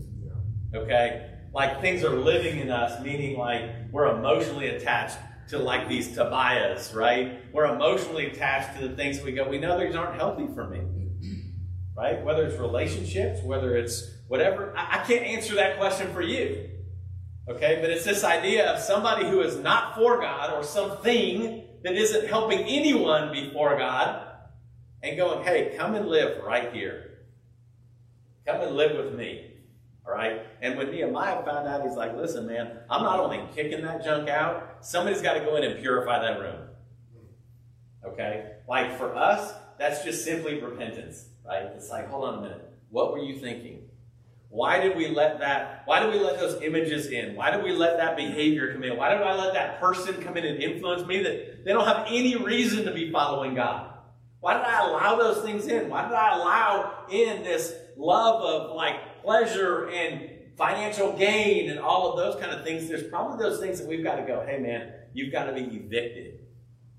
[0.73, 1.29] Okay?
[1.53, 5.17] like things are living in us, meaning like we're emotionally attached
[5.49, 7.39] to like these Tobiahs, right?
[7.51, 10.81] We're emotionally attached to the things we go, we know these aren't healthy for me.
[11.97, 12.23] Right?
[12.23, 14.73] Whether it's relationships, whether it's whatever.
[14.77, 16.69] I, I can't answer that question for you.
[17.49, 21.93] Okay, but it's this idea of somebody who is not for God or something that
[21.93, 24.27] isn't helping anyone before God
[25.01, 27.25] and going, hey, come and live right here.
[28.45, 29.51] Come and live with me.
[30.05, 30.45] All right?
[30.61, 34.29] And when Nehemiah found out, he's like, listen, man, I'm not only kicking that junk
[34.29, 36.67] out, somebody's got to go in and purify that room.
[38.05, 38.51] Okay?
[38.67, 41.63] Like for us, that's just simply repentance, right?
[41.75, 42.69] It's like, hold on a minute.
[42.89, 43.88] What were you thinking?
[44.49, 47.35] Why did we let that, why did we let those images in?
[47.35, 48.97] Why did we let that behavior come in?
[48.97, 52.07] Why did I let that person come in and influence me that they don't have
[52.09, 53.93] any reason to be following God?
[54.39, 55.87] Why did I allow those things in?
[55.89, 62.11] Why did I allow in this love of like pleasure and financial gain and all
[62.11, 62.87] of those kind of things?
[62.87, 65.61] There's probably those things that we've got to go, hey man, you've got to be
[65.61, 66.39] evicted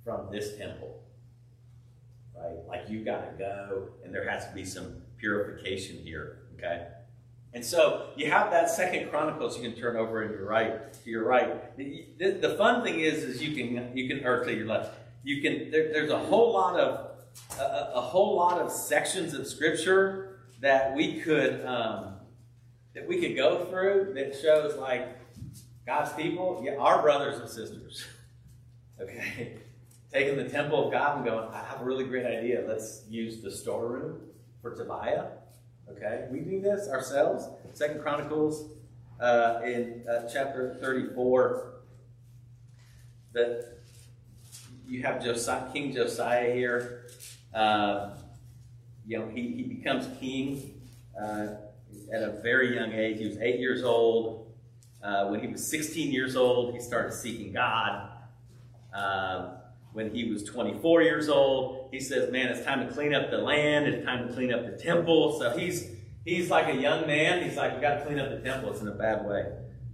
[0.04, 1.02] from this temple.
[2.36, 2.58] Right?
[2.68, 6.42] Like you've got to go and there has to be some purification here.
[6.56, 6.86] Okay?
[7.52, 11.10] And so you have that Second Chronicles you can turn over and your right to
[11.10, 11.76] your right.
[11.76, 14.96] The, the, the, fun thing is, is you can you can or to your left.
[15.24, 17.10] You can there, there's a whole lot of
[17.58, 22.14] a, a, whole lot of sections of Scripture that we could um,
[22.94, 25.18] that we could go through that shows like
[25.84, 28.06] God's people, yeah, our brothers and sisters.
[29.00, 29.54] Okay,
[30.12, 32.62] taking the temple of God and going, I have a really great idea.
[32.68, 34.20] Let's use the storeroom
[34.60, 35.24] for Tobiah
[35.96, 37.48] Okay, we do this ourselves.
[37.72, 38.70] Second Chronicles
[39.20, 41.74] uh, in uh, chapter 34.
[43.32, 43.78] That
[44.86, 47.06] you have Josiah, King Josiah here.
[47.54, 48.10] Uh,
[49.06, 50.80] you know, he, he becomes king
[51.20, 51.48] uh,
[52.12, 53.18] at a very young age.
[53.18, 54.52] He was eight years old.
[55.02, 58.08] Uh, when he was 16 years old, he started seeking God.
[58.94, 59.59] Uh,
[59.92, 61.88] when he was 24 years old.
[61.92, 64.64] He says, Man, it's time to clean up the land, it's time to clean up
[64.64, 65.38] the temple.
[65.38, 65.88] So he's
[66.24, 67.42] he's like a young man.
[67.42, 68.70] He's like, We got to clean up the temple.
[68.70, 69.44] It's in a bad way.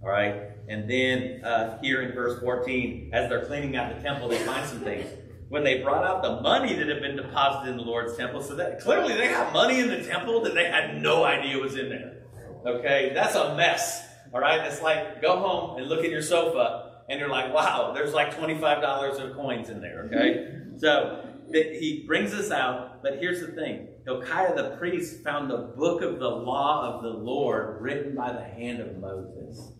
[0.02, 0.50] All right.
[0.68, 4.68] And then uh, here in verse 14, as they're cleaning out the temple, they find
[4.68, 5.08] some things.
[5.48, 8.56] When they brought out the money that had been deposited in the Lord's temple, so
[8.56, 11.88] that clearly they got money in the temple that they had no idea was in
[11.88, 12.24] there.
[12.66, 14.02] Okay, that's a mess.
[14.34, 17.92] All right, it's like go home and look at your sofa and you're like, wow,
[17.94, 20.52] there's like $25 of coins in there, okay?
[20.78, 26.02] So he brings us out, but here's the thing Hilkiah the priest found the book
[26.02, 29.72] of the law of the Lord written by the hand of Moses.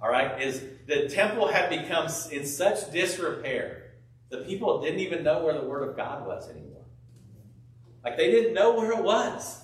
[0.00, 3.92] All right, is the temple had become in such disrepair,
[4.30, 6.86] the people didn't even know where the word of God was anymore.
[8.04, 9.60] Like they didn't know where it was.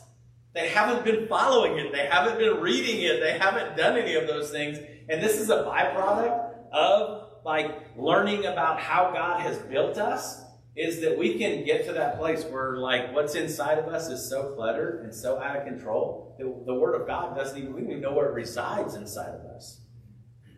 [0.55, 1.93] They haven't been following it.
[1.93, 3.21] They haven't been reading it.
[3.21, 4.79] They haven't done any of those things.
[5.09, 10.41] And this is a byproduct of like learning about how God has built us
[10.77, 14.29] is that we can get to that place where like what's inside of us is
[14.29, 17.81] so cluttered and so out of control that the word of God doesn't even we
[17.81, 19.81] don't even know where it resides inside of us.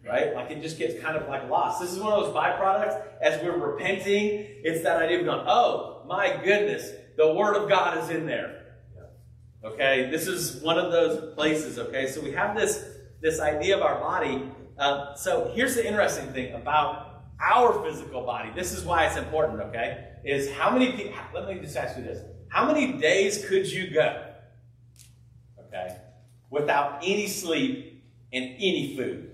[0.06, 0.34] Right?
[0.34, 1.80] Like it just gets kind of like lost.
[1.80, 6.04] This is one of those byproducts as we're repenting, it's that idea of going, oh
[6.06, 8.55] my goodness, the word of God is in there.
[9.66, 11.76] Okay, this is one of those places.
[11.76, 12.84] Okay, so we have this
[13.20, 14.48] this idea of our body.
[14.78, 18.50] Uh, so here's the interesting thing about our physical body.
[18.54, 19.60] This is why it's important.
[19.62, 21.12] Okay, is how many?
[21.34, 24.26] Let me just ask you this: How many days could you go?
[25.66, 25.96] Okay,
[26.48, 29.32] without any sleep and any food.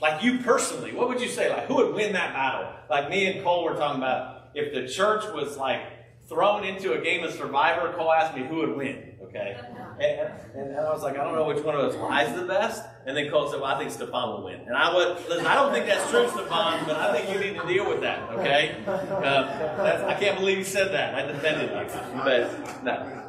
[0.00, 1.50] Like you personally, what would you say?
[1.50, 2.72] Like who would win that battle?
[2.88, 5.82] Like me and Cole were talking about if the church was like
[6.26, 9.11] thrown into a game of Survivor, Cole asked me who would win.
[9.34, 9.56] Okay,
[9.98, 12.84] and, and, I was like, I don't know which one of us lies the best.
[13.06, 14.60] And then Cole said, Well, I think Stefan will win.
[14.60, 15.46] And I would listen.
[15.46, 18.28] I don't think that's true, Stefan, but I think you need to deal with that.
[18.32, 21.14] Okay, uh, I can't believe you said that.
[21.14, 23.22] I defended you, but no.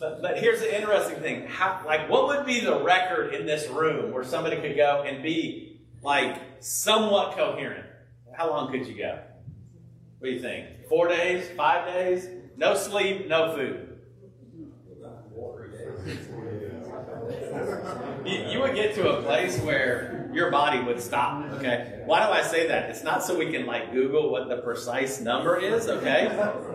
[0.00, 1.46] But, but here's the interesting thing.
[1.46, 5.22] How, like, what would be the record in this room where somebody could go and
[5.22, 7.84] be like somewhat coherent?
[8.32, 9.20] How long could you go?
[10.20, 10.88] What do you think?
[10.88, 11.48] Four days?
[11.56, 12.28] Five days?
[12.56, 13.87] No sleep, no food.
[18.28, 22.02] You, you, would get to a place where your body would stop, okay?
[22.04, 22.90] Why do I say that?
[22.90, 26.28] It's not so we can like Google what the precise number is, okay?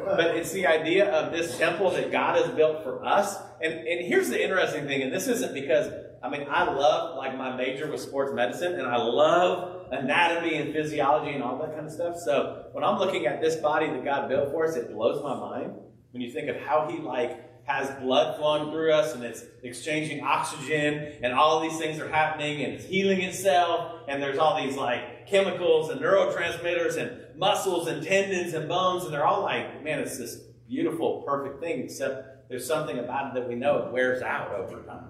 [0.05, 3.37] But it's the idea of this temple that God has built for us.
[3.61, 5.93] And, and here's the interesting thing, and this isn't because,
[6.23, 10.73] I mean, I love, like, my major was sports medicine, and I love anatomy and
[10.73, 12.17] physiology and all that kind of stuff.
[12.17, 15.35] So when I'm looking at this body that God built for us, it blows my
[15.35, 15.73] mind
[16.11, 20.21] when you think of how He, like, has blood flowing through us and it's exchanging
[20.23, 24.75] oxygen and all these things are happening and it's healing itself and there's all these
[24.75, 29.99] like chemicals and neurotransmitters and muscles and tendons and bones and they're all like man
[29.99, 34.21] it's this beautiful perfect thing except there's something about it that we know it wears
[34.21, 35.09] out over time.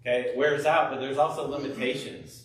[0.00, 2.44] Okay, it wears out, but there's also limitations.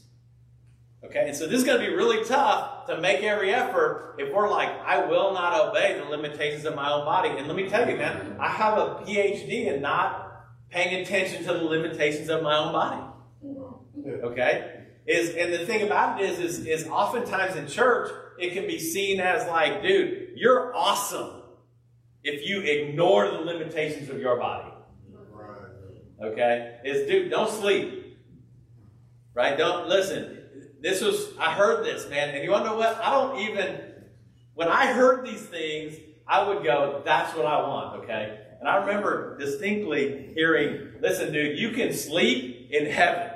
[1.03, 4.33] Okay, and so this is going to be really tough to make every effort if
[4.33, 7.29] we're like, I will not obey the limitations of my own body.
[7.29, 11.53] And let me tell you, man, I have a PhD in not paying attention to
[11.53, 13.01] the limitations of my own body.
[14.23, 14.83] Okay?
[15.05, 18.79] Is and the thing about it is, is, is oftentimes in church, it can be
[18.79, 21.43] seen as like, dude, you're awesome
[22.23, 24.71] if you ignore the limitations of your body.
[26.21, 26.77] Okay?
[26.83, 28.17] Is dude, don't sleep.
[29.33, 29.57] Right?
[29.57, 30.44] Don't listen.
[30.85, 33.01] This was I heard this, man, and you wanna know what?
[33.03, 33.75] I don't even
[34.53, 35.95] when I heard these things,
[36.27, 38.39] I would go, that's what I want, okay?
[38.59, 43.31] And I remember distinctly hearing, listen, dude, you can sleep in heaven.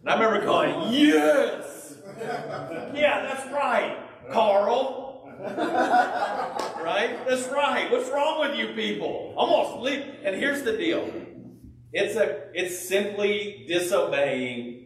[0.00, 1.98] And I remember going, yes!
[2.20, 3.96] Yeah, that's right,
[4.32, 5.30] Carl.
[6.82, 7.16] right?
[7.28, 7.88] That's right.
[7.92, 9.36] What's wrong with you people?
[9.38, 10.04] I'm gonna sleep.
[10.24, 11.08] And here's the deal.
[11.92, 14.79] It's a it's simply disobeying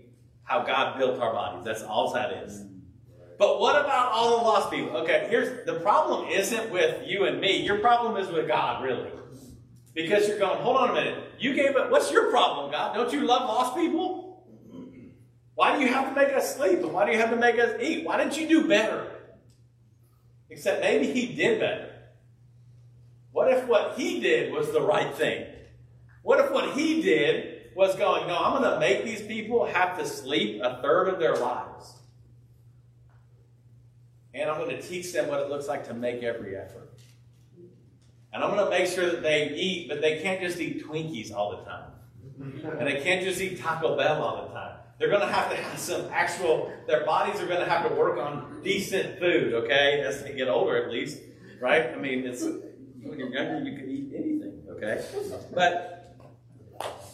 [0.45, 1.65] how God built our bodies.
[1.65, 2.65] That's all that is.
[3.39, 4.97] But what about all the lost people?
[4.99, 7.63] Okay, here's the problem isn't with you and me.
[7.63, 9.11] Your problem is with God, really.
[9.95, 11.25] Because you're going, hold on a minute.
[11.39, 11.91] You gave it.
[11.91, 12.95] What's your problem, God?
[12.95, 14.45] Don't you love lost people?
[15.55, 16.81] Why do you have to make us sleep?
[16.81, 18.05] And why do you have to make us eat?
[18.05, 19.09] Why didn't you do better?
[20.51, 21.91] Except maybe he did better.
[23.31, 25.47] What if what he did was the right thing?
[26.23, 29.99] What if what he did was going, no, I'm going to make these people have
[29.99, 31.95] to sleep a third of their lives.
[34.33, 36.91] And I'm going to teach them what it looks like to make every effort.
[38.33, 41.33] And I'm going to make sure that they eat, but they can't just eat Twinkies
[41.33, 41.91] all the time.
[42.79, 44.79] And they can't just eat Taco Bell all the time.
[44.99, 47.95] They're going to have to have some actual, their bodies are going to have to
[47.95, 50.01] work on decent food, okay?
[50.01, 51.21] As they get older, at least,
[51.61, 51.91] right?
[51.93, 55.05] I mean, it's when you're younger, you can eat anything, okay?
[55.53, 55.94] But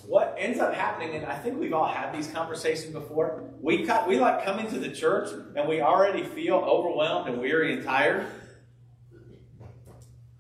[0.07, 4.09] what ends up happening, and I think we've all had these conversations before, we, cut,
[4.09, 8.27] we like come into the church and we already feel overwhelmed and weary and tired.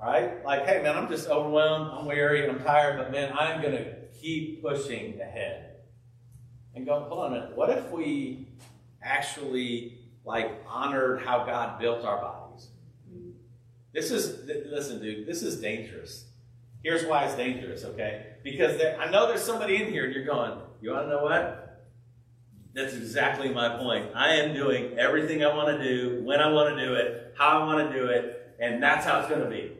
[0.00, 0.42] Right?
[0.44, 3.94] Like, hey, man, I'm just overwhelmed, I'm weary, I'm tired, but man, I'm going to
[4.20, 5.76] keep pushing ahead
[6.74, 8.48] and go, hold on a minute, what if we
[9.02, 12.68] actually like honored how God built our bodies?
[13.92, 16.30] This is, listen, dude, this is dangerous.
[16.83, 18.35] Here's why it's dangerous, okay?
[18.43, 21.22] Because there, I know there's somebody in here and you're going, you want to know
[21.22, 21.87] what?
[22.72, 24.12] That's exactly my point.
[24.14, 27.61] I am doing everything I want to do, when I want to do it, how
[27.61, 29.72] I want to do it, and that's how it's going to be.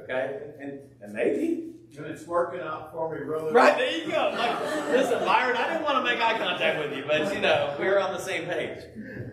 [0.00, 0.38] Okay?
[0.60, 4.32] And, and maybe and it's working out for me really Right, there you go.
[4.36, 4.60] Like,
[4.90, 7.98] listen, Byron, I didn't want to make eye contact with you, but you know, we're
[7.98, 8.78] on the same page.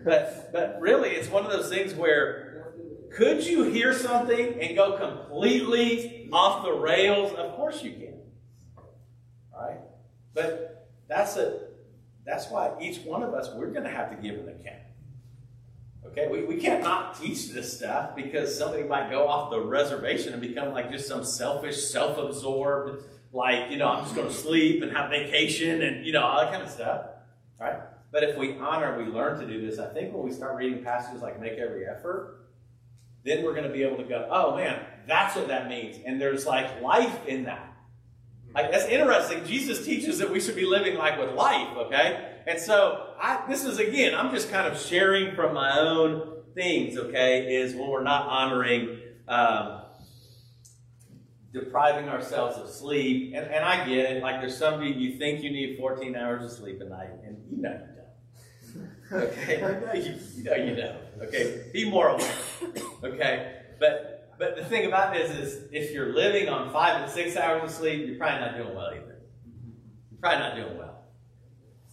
[0.04, 2.45] But but really it's one of those things where
[3.16, 7.32] could you hear something and go completely off the rails?
[7.32, 8.20] Of course you can.
[9.58, 9.78] Right?
[10.34, 11.60] But that's a
[12.26, 14.82] that's why each one of us we're gonna have to give an account.
[16.08, 20.32] Okay, we, we can't not teach this stuff because somebody might go off the reservation
[20.34, 23.02] and become like just some selfish, self absorbed,
[23.32, 26.40] like, you know, I'm just going to sleep and have vacation and, you know, all
[26.40, 27.06] that kind of stuff.
[27.60, 27.80] Right?
[28.12, 30.82] But if we honor, we learn to do this, I think when we start reading
[30.82, 32.45] passages like make every effort,
[33.26, 35.98] then we're going to be able to go, oh man, that's what that means.
[36.06, 37.72] And there's like life in that.
[38.54, 39.44] Like, that's interesting.
[39.44, 42.36] Jesus teaches that we should be living like with life, okay?
[42.46, 46.96] And so I, this is again, I'm just kind of sharing from my own things,
[46.96, 48.98] okay, is when we're not honoring,
[49.28, 49.82] um,
[51.52, 53.34] depriving ourselves of sleep.
[53.34, 54.22] And, and I get it.
[54.22, 57.10] Like there's some of you, you think you need 14 hours of sleep a night,
[57.26, 57.78] and you know.
[59.12, 59.60] Okay?
[59.86, 60.98] Know you, you know you don't.
[61.22, 61.70] Okay?
[61.72, 62.34] Be more aware.
[63.04, 63.60] Okay?
[63.78, 67.62] But but the thing about this is if you're living on five and six hours
[67.64, 69.22] of sleep, you're probably not doing well either.
[70.10, 71.04] You're probably not doing well.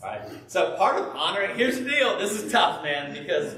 [0.01, 0.21] Right?
[0.47, 2.17] So part of honoring, here's the deal.
[2.19, 3.55] This is tough, man, because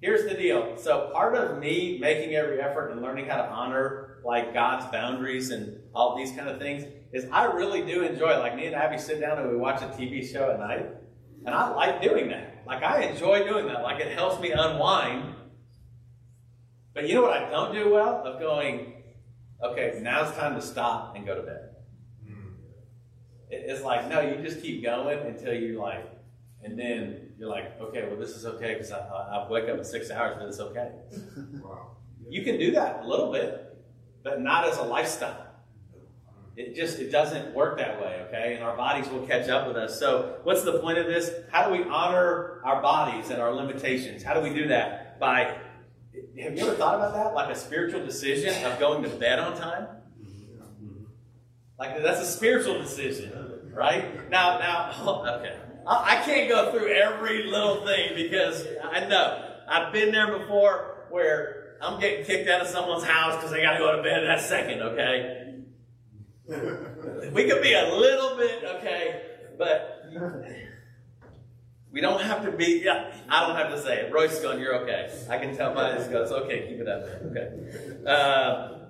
[0.00, 0.76] here's the deal.
[0.76, 5.50] So part of me making every effort and learning how to honor like God's boundaries
[5.50, 8.38] and all these kind of things is I really do enjoy.
[8.38, 10.86] Like me and Abby sit down and we watch a TV show at night,
[11.44, 12.53] and I like doing that.
[12.66, 13.82] Like I enjoy doing that.
[13.82, 15.34] Like it helps me unwind.
[16.92, 18.22] But you know what I don't do well?
[18.24, 19.02] Of going,
[19.62, 21.70] okay, now it's time to stop and go to bed.
[23.50, 26.04] It's like, no, you just keep going until you like,
[26.62, 29.84] and then you're like, okay, well, this is okay because I, I, wake up in
[29.84, 30.90] six hours, but it's okay.
[31.62, 31.96] Wow.
[32.28, 33.76] You can do that a little bit,
[34.22, 35.43] but not as a lifestyle.
[36.56, 38.54] It just it doesn't work that way, okay?
[38.54, 39.98] And our bodies will catch up with us.
[39.98, 41.30] So, what's the point of this?
[41.50, 44.22] How do we honor our bodies and our limitations?
[44.22, 45.18] How do we do that?
[45.18, 45.56] By
[46.40, 47.34] have you ever thought about that?
[47.34, 49.88] Like a spiritual decision of going to bed on time?
[51.78, 54.30] Like that's a spiritual decision, right?
[54.30, 55.58] Now, now, okay.
[55.86, 61.76] I can't go through every little thing because I know I've been there before where
[61.82, 64.40] I'm getting kicked out of someone's house because they got to go to bed that
[64.40, 65.43] second, okay?
[66.48, 69.22] We could be a little bit, okay,
[69.58, 70.04] but
[71.90, 74.12] we don't have to be, yeah, I don't have to say it.
[74.12, 75.10] Royce is going, you're okay.
[75.30, 78.04] I can tell by this goes, okay, keep it up okay.
[78.06, 78.84] Uh,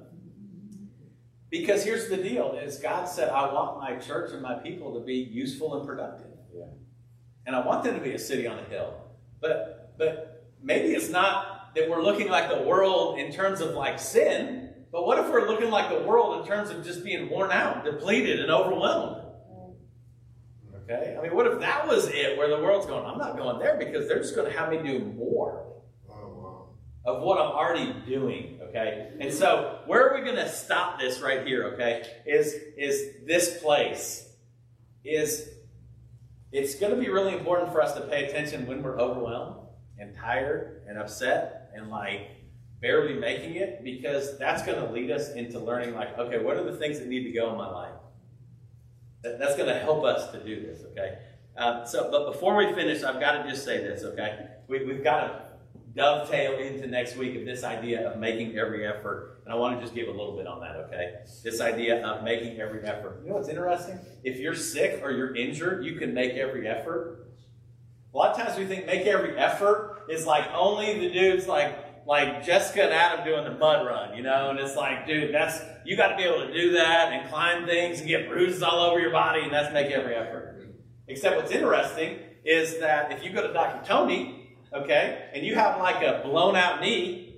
[1.51, 5.05] because here's the deal is God said, I want my church and my people to
[5.05, 6.27] be useful and productive.
[6.53, 6.65] Yeah.
[7.47, 8.95] And I want them to be a city on a hill.
[9.41, 14.01] But but maybe it's not that we're looking like the world in terms of like
[14.01, 17.51] sin, but what if we're looking like the world in terms of just being worn
[17.51, 19.23] out, depleted, and overwhelmed?
[20.85, 21.17] Okay?
[21.19, 23.77] I mean, what if that was it, where the world's going, I'm not going there
[23.77, 25.67] because they're just going to have me do more
[26.09, 26.69] oh,
[27.05, 29.11] of what I'm already doing, okay?
[29.19, 32.07] And so, where are we going to stop this right here, okay?
[32.25, 34.29] Is is this place
[35.05, 35.49] is
[36.53, 39.57] it's going to be really important for us to pay attention when we're overwhelmed
[39.99, 42.29] and tired and upset and like
[42.81, 46.65] barely making it because that's going to lead us into learning like okay what are
[46.65, 47.95] the things that need to go in my life
[49.23, 51.19] that, that's going to help us to do this okay
[51.57, 55.05] uh, so but before we finish i've got to just say this okay we, we've
[55.05, 55.45] got to
[55.95, 59.41] dovetail into next week of this idea of making every effort.
[59.45, 61.17] And I want to just give a little bit on that, okay?
[61.43, 63.21] This idea of making every effort.
[63.23, 63.99] You know what's interesting?
[64.25, 67.29] If you're sick or you're injured, you can make every effort.
[68.13, 71.84] A lot of times we think make every effort is like only the dudes like
[72.07, 75.61] like Jessica and Adam doing the mud run, you know, and it's like, dude, that's
[75.85, 78.81] you got to be able to do that and climb things and get bruises all
[78.81, 80.67] over your body, and that's make every effort.
[81.07, 83.87] Except what's interesting is that if you go to Dr.
[83.87, 87.37] Tony, okay, and you have like a blown out knee,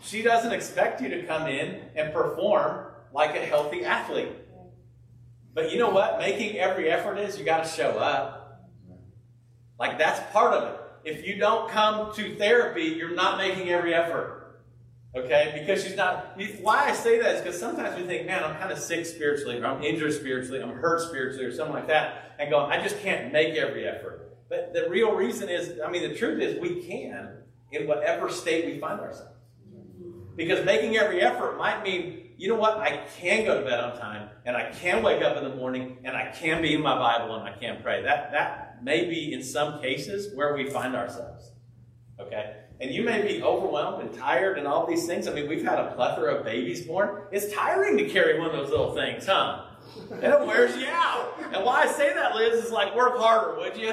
[0.00, 4.32] she doesn't expect you to come in and perform like a healthy athlete.
[5.54, 6.18] But you know what?
[6.18, 8.70] Making every effort is you got to show up.
[9.78, 10.80] Like that's part of it.
[11.04, 14.62] If you don't come to therapy, you're not making every effort.
[15.14, 15.54] Okay?
[15.60, 16.38] Because she's not.
[16.60, 19.60] Why I say that is because sometimes we think, man, I'm kind of sick spiritually,
[19.60, 22.98] or I'm injured spiritually, I'm hurt spiritually, or something like that, and go, I just
[23.00, 24.36] can't make every effort.
[24.48, 27.38] But the real reason is, I mean, the truth is we can
[27.70, 29.30] in whatever state we find ourselves.
[30.36, 33.98] Because making every effort might mean, you know what, I can go to bed on
[33.98, 36.98] time, and I can wake up in the morning, and I can be in my
[36.98, 38.02] Bible, and I can pray.
[38.02, 41.52] That, that may be, in some cases, where we find ourselves.
[42.18, 42.56] Okay?
[42.80, 45.28] And you may be overwhelmed and tired and all these things.
[45.28, 47.22] I mean, we've had a plethora of babies born.
[47.30, 49.66] It's tiring to carry one of those little things, huh?
[50.10, 51.34] And it wears you out.
[51.52, 53.92] And why I say that, Liz, is like work harder, would you?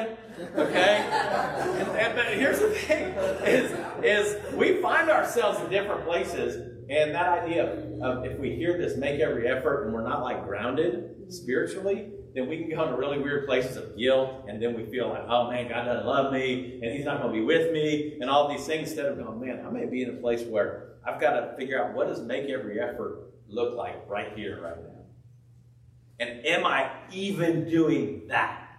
[0.56, 0.98] Okay?
[0.98, 3.14] And, and, but here's the thing
[3.46, 3.72] is,
[4.04, 6.56] is we find ourselves in different places,
[6.90, 10.24] and that idea of, of if we hear this, make every effort, and we're not
[10.24, 14.76] like grounded spiritually, then we can go into really weird places of guilt, and then
[14.76, 17.46] we feel like, oh man, God doesn't love me, and He's not going to be
[17.46, 18.90] with me, and all these things.
[18.90, 21.84] Instead of going, man, I may be in a place where I've got to figure
[21.84, 25.02] out what does make every effort look like right here, right now.
[26.20, 28.70] And am I even doing that?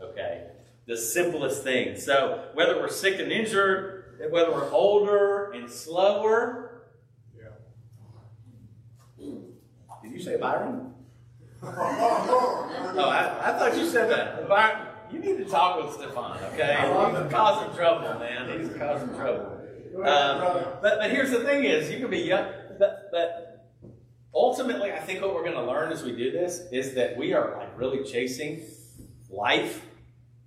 [0.00, 0.46] Okay.
[0.86, 1.98] The simplest thing.
[1.98, 6.84] So whether we're sick and injured, whether we're older and slower.
[7.36, 7.50] Yeah.
[10.02, 10.91] Did you say Byron?
[11.64, 14.48] Oh, I, I, thought you said that.
[14.48, 16.76] Byron, you need to talk with Stefan, okay?
[16.76, 18.60] He's causing trouble, man.
[18.60, 19.58] He's causing trouble.
[19.96, 22.46] Um, but, but here's the thing is, you can be young,
[22.78, 23.68] but, but
[24.34, 27.34] ultimately, I think what we're going to learn as we do this is that we
[27.34, 28.62] are like really chasing
[29.30, 29.84] life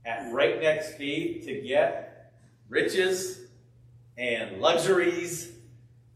[0.06, 2.34] at breakneck speed to get
[2.70, 3.40] riches
[4.18, 5.52] and luxuries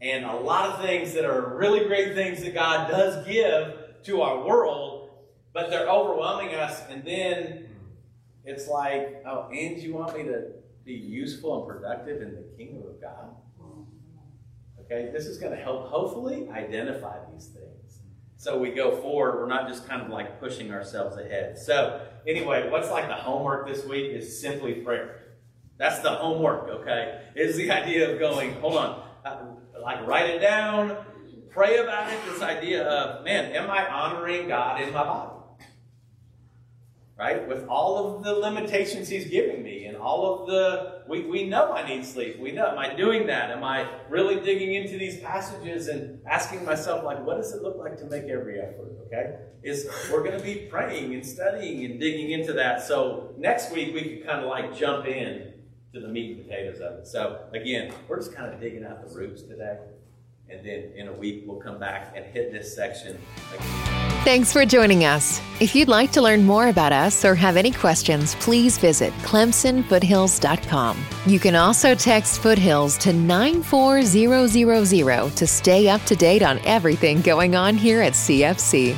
[0.00, 3.74] and a lot of things that are really great things that God does give
[4.04, 4.89] to our world,
[5.52, 6.82] but they're overwhelming us.
[6.88, 7.68] And then
[8.44, 10.52] it's like, oh, and you want me to
[10.84, 13.36] be useful and productive in the kingdom of God?
[14.80, 18.00] Okay, this is going to help hopefully identify these things.
[18.36, 21.58] So we go forward, we're not just kind of like pushing ourselves ahead.
[21.58, 25.36] So, anyway, what's like the homework this week is simply prayer.
[25.76, 27.22] That's the homework, okay?
[27.36, 29.36] Is the idea of going, hold on, uh,
[29.80, 30.96] like write it down,
[31.50, 32.18] pray about it.
[32.26, 35.39] This idea of, man, am I honoring God in my body?
[37.20, 37.46] Right?
[37.46, 41.70] With all of the limitations he's giving me and all of the, we, we know
[41.70, 42.40] I need sleep.
[42.40, 43.50] We know, am I doing that?
[43.50, 47.76] Am I really digging into these passages and asking myself, like, what does it look
[47.76, 48.96] like to make every effort?
[49.06, 49.36] Okay?
[49.62, 52.82] Is we're going to be praying and studying and digging into that.
[52.86, 55.52] So next week we can kind of like jump in
[55.92, 57.06] to the meat and potatoes of it.
[57.06, 59.76] So again, we're just kind of digging out the roots today.
[60.48, 63.18] And then in a week we'll come back and hit this section
[63.52, 64.09] again.
[64.22, 65.40] Thanks for joining us.
[65.60, 70.98] If you'd like to learn more about us or have any questions, please visit clemsonfoothills.com.
[71.24, 77.56] You can also text Foothills to 94000 to stay up to date on everything going
[77.56, 78.94] on here at CFC.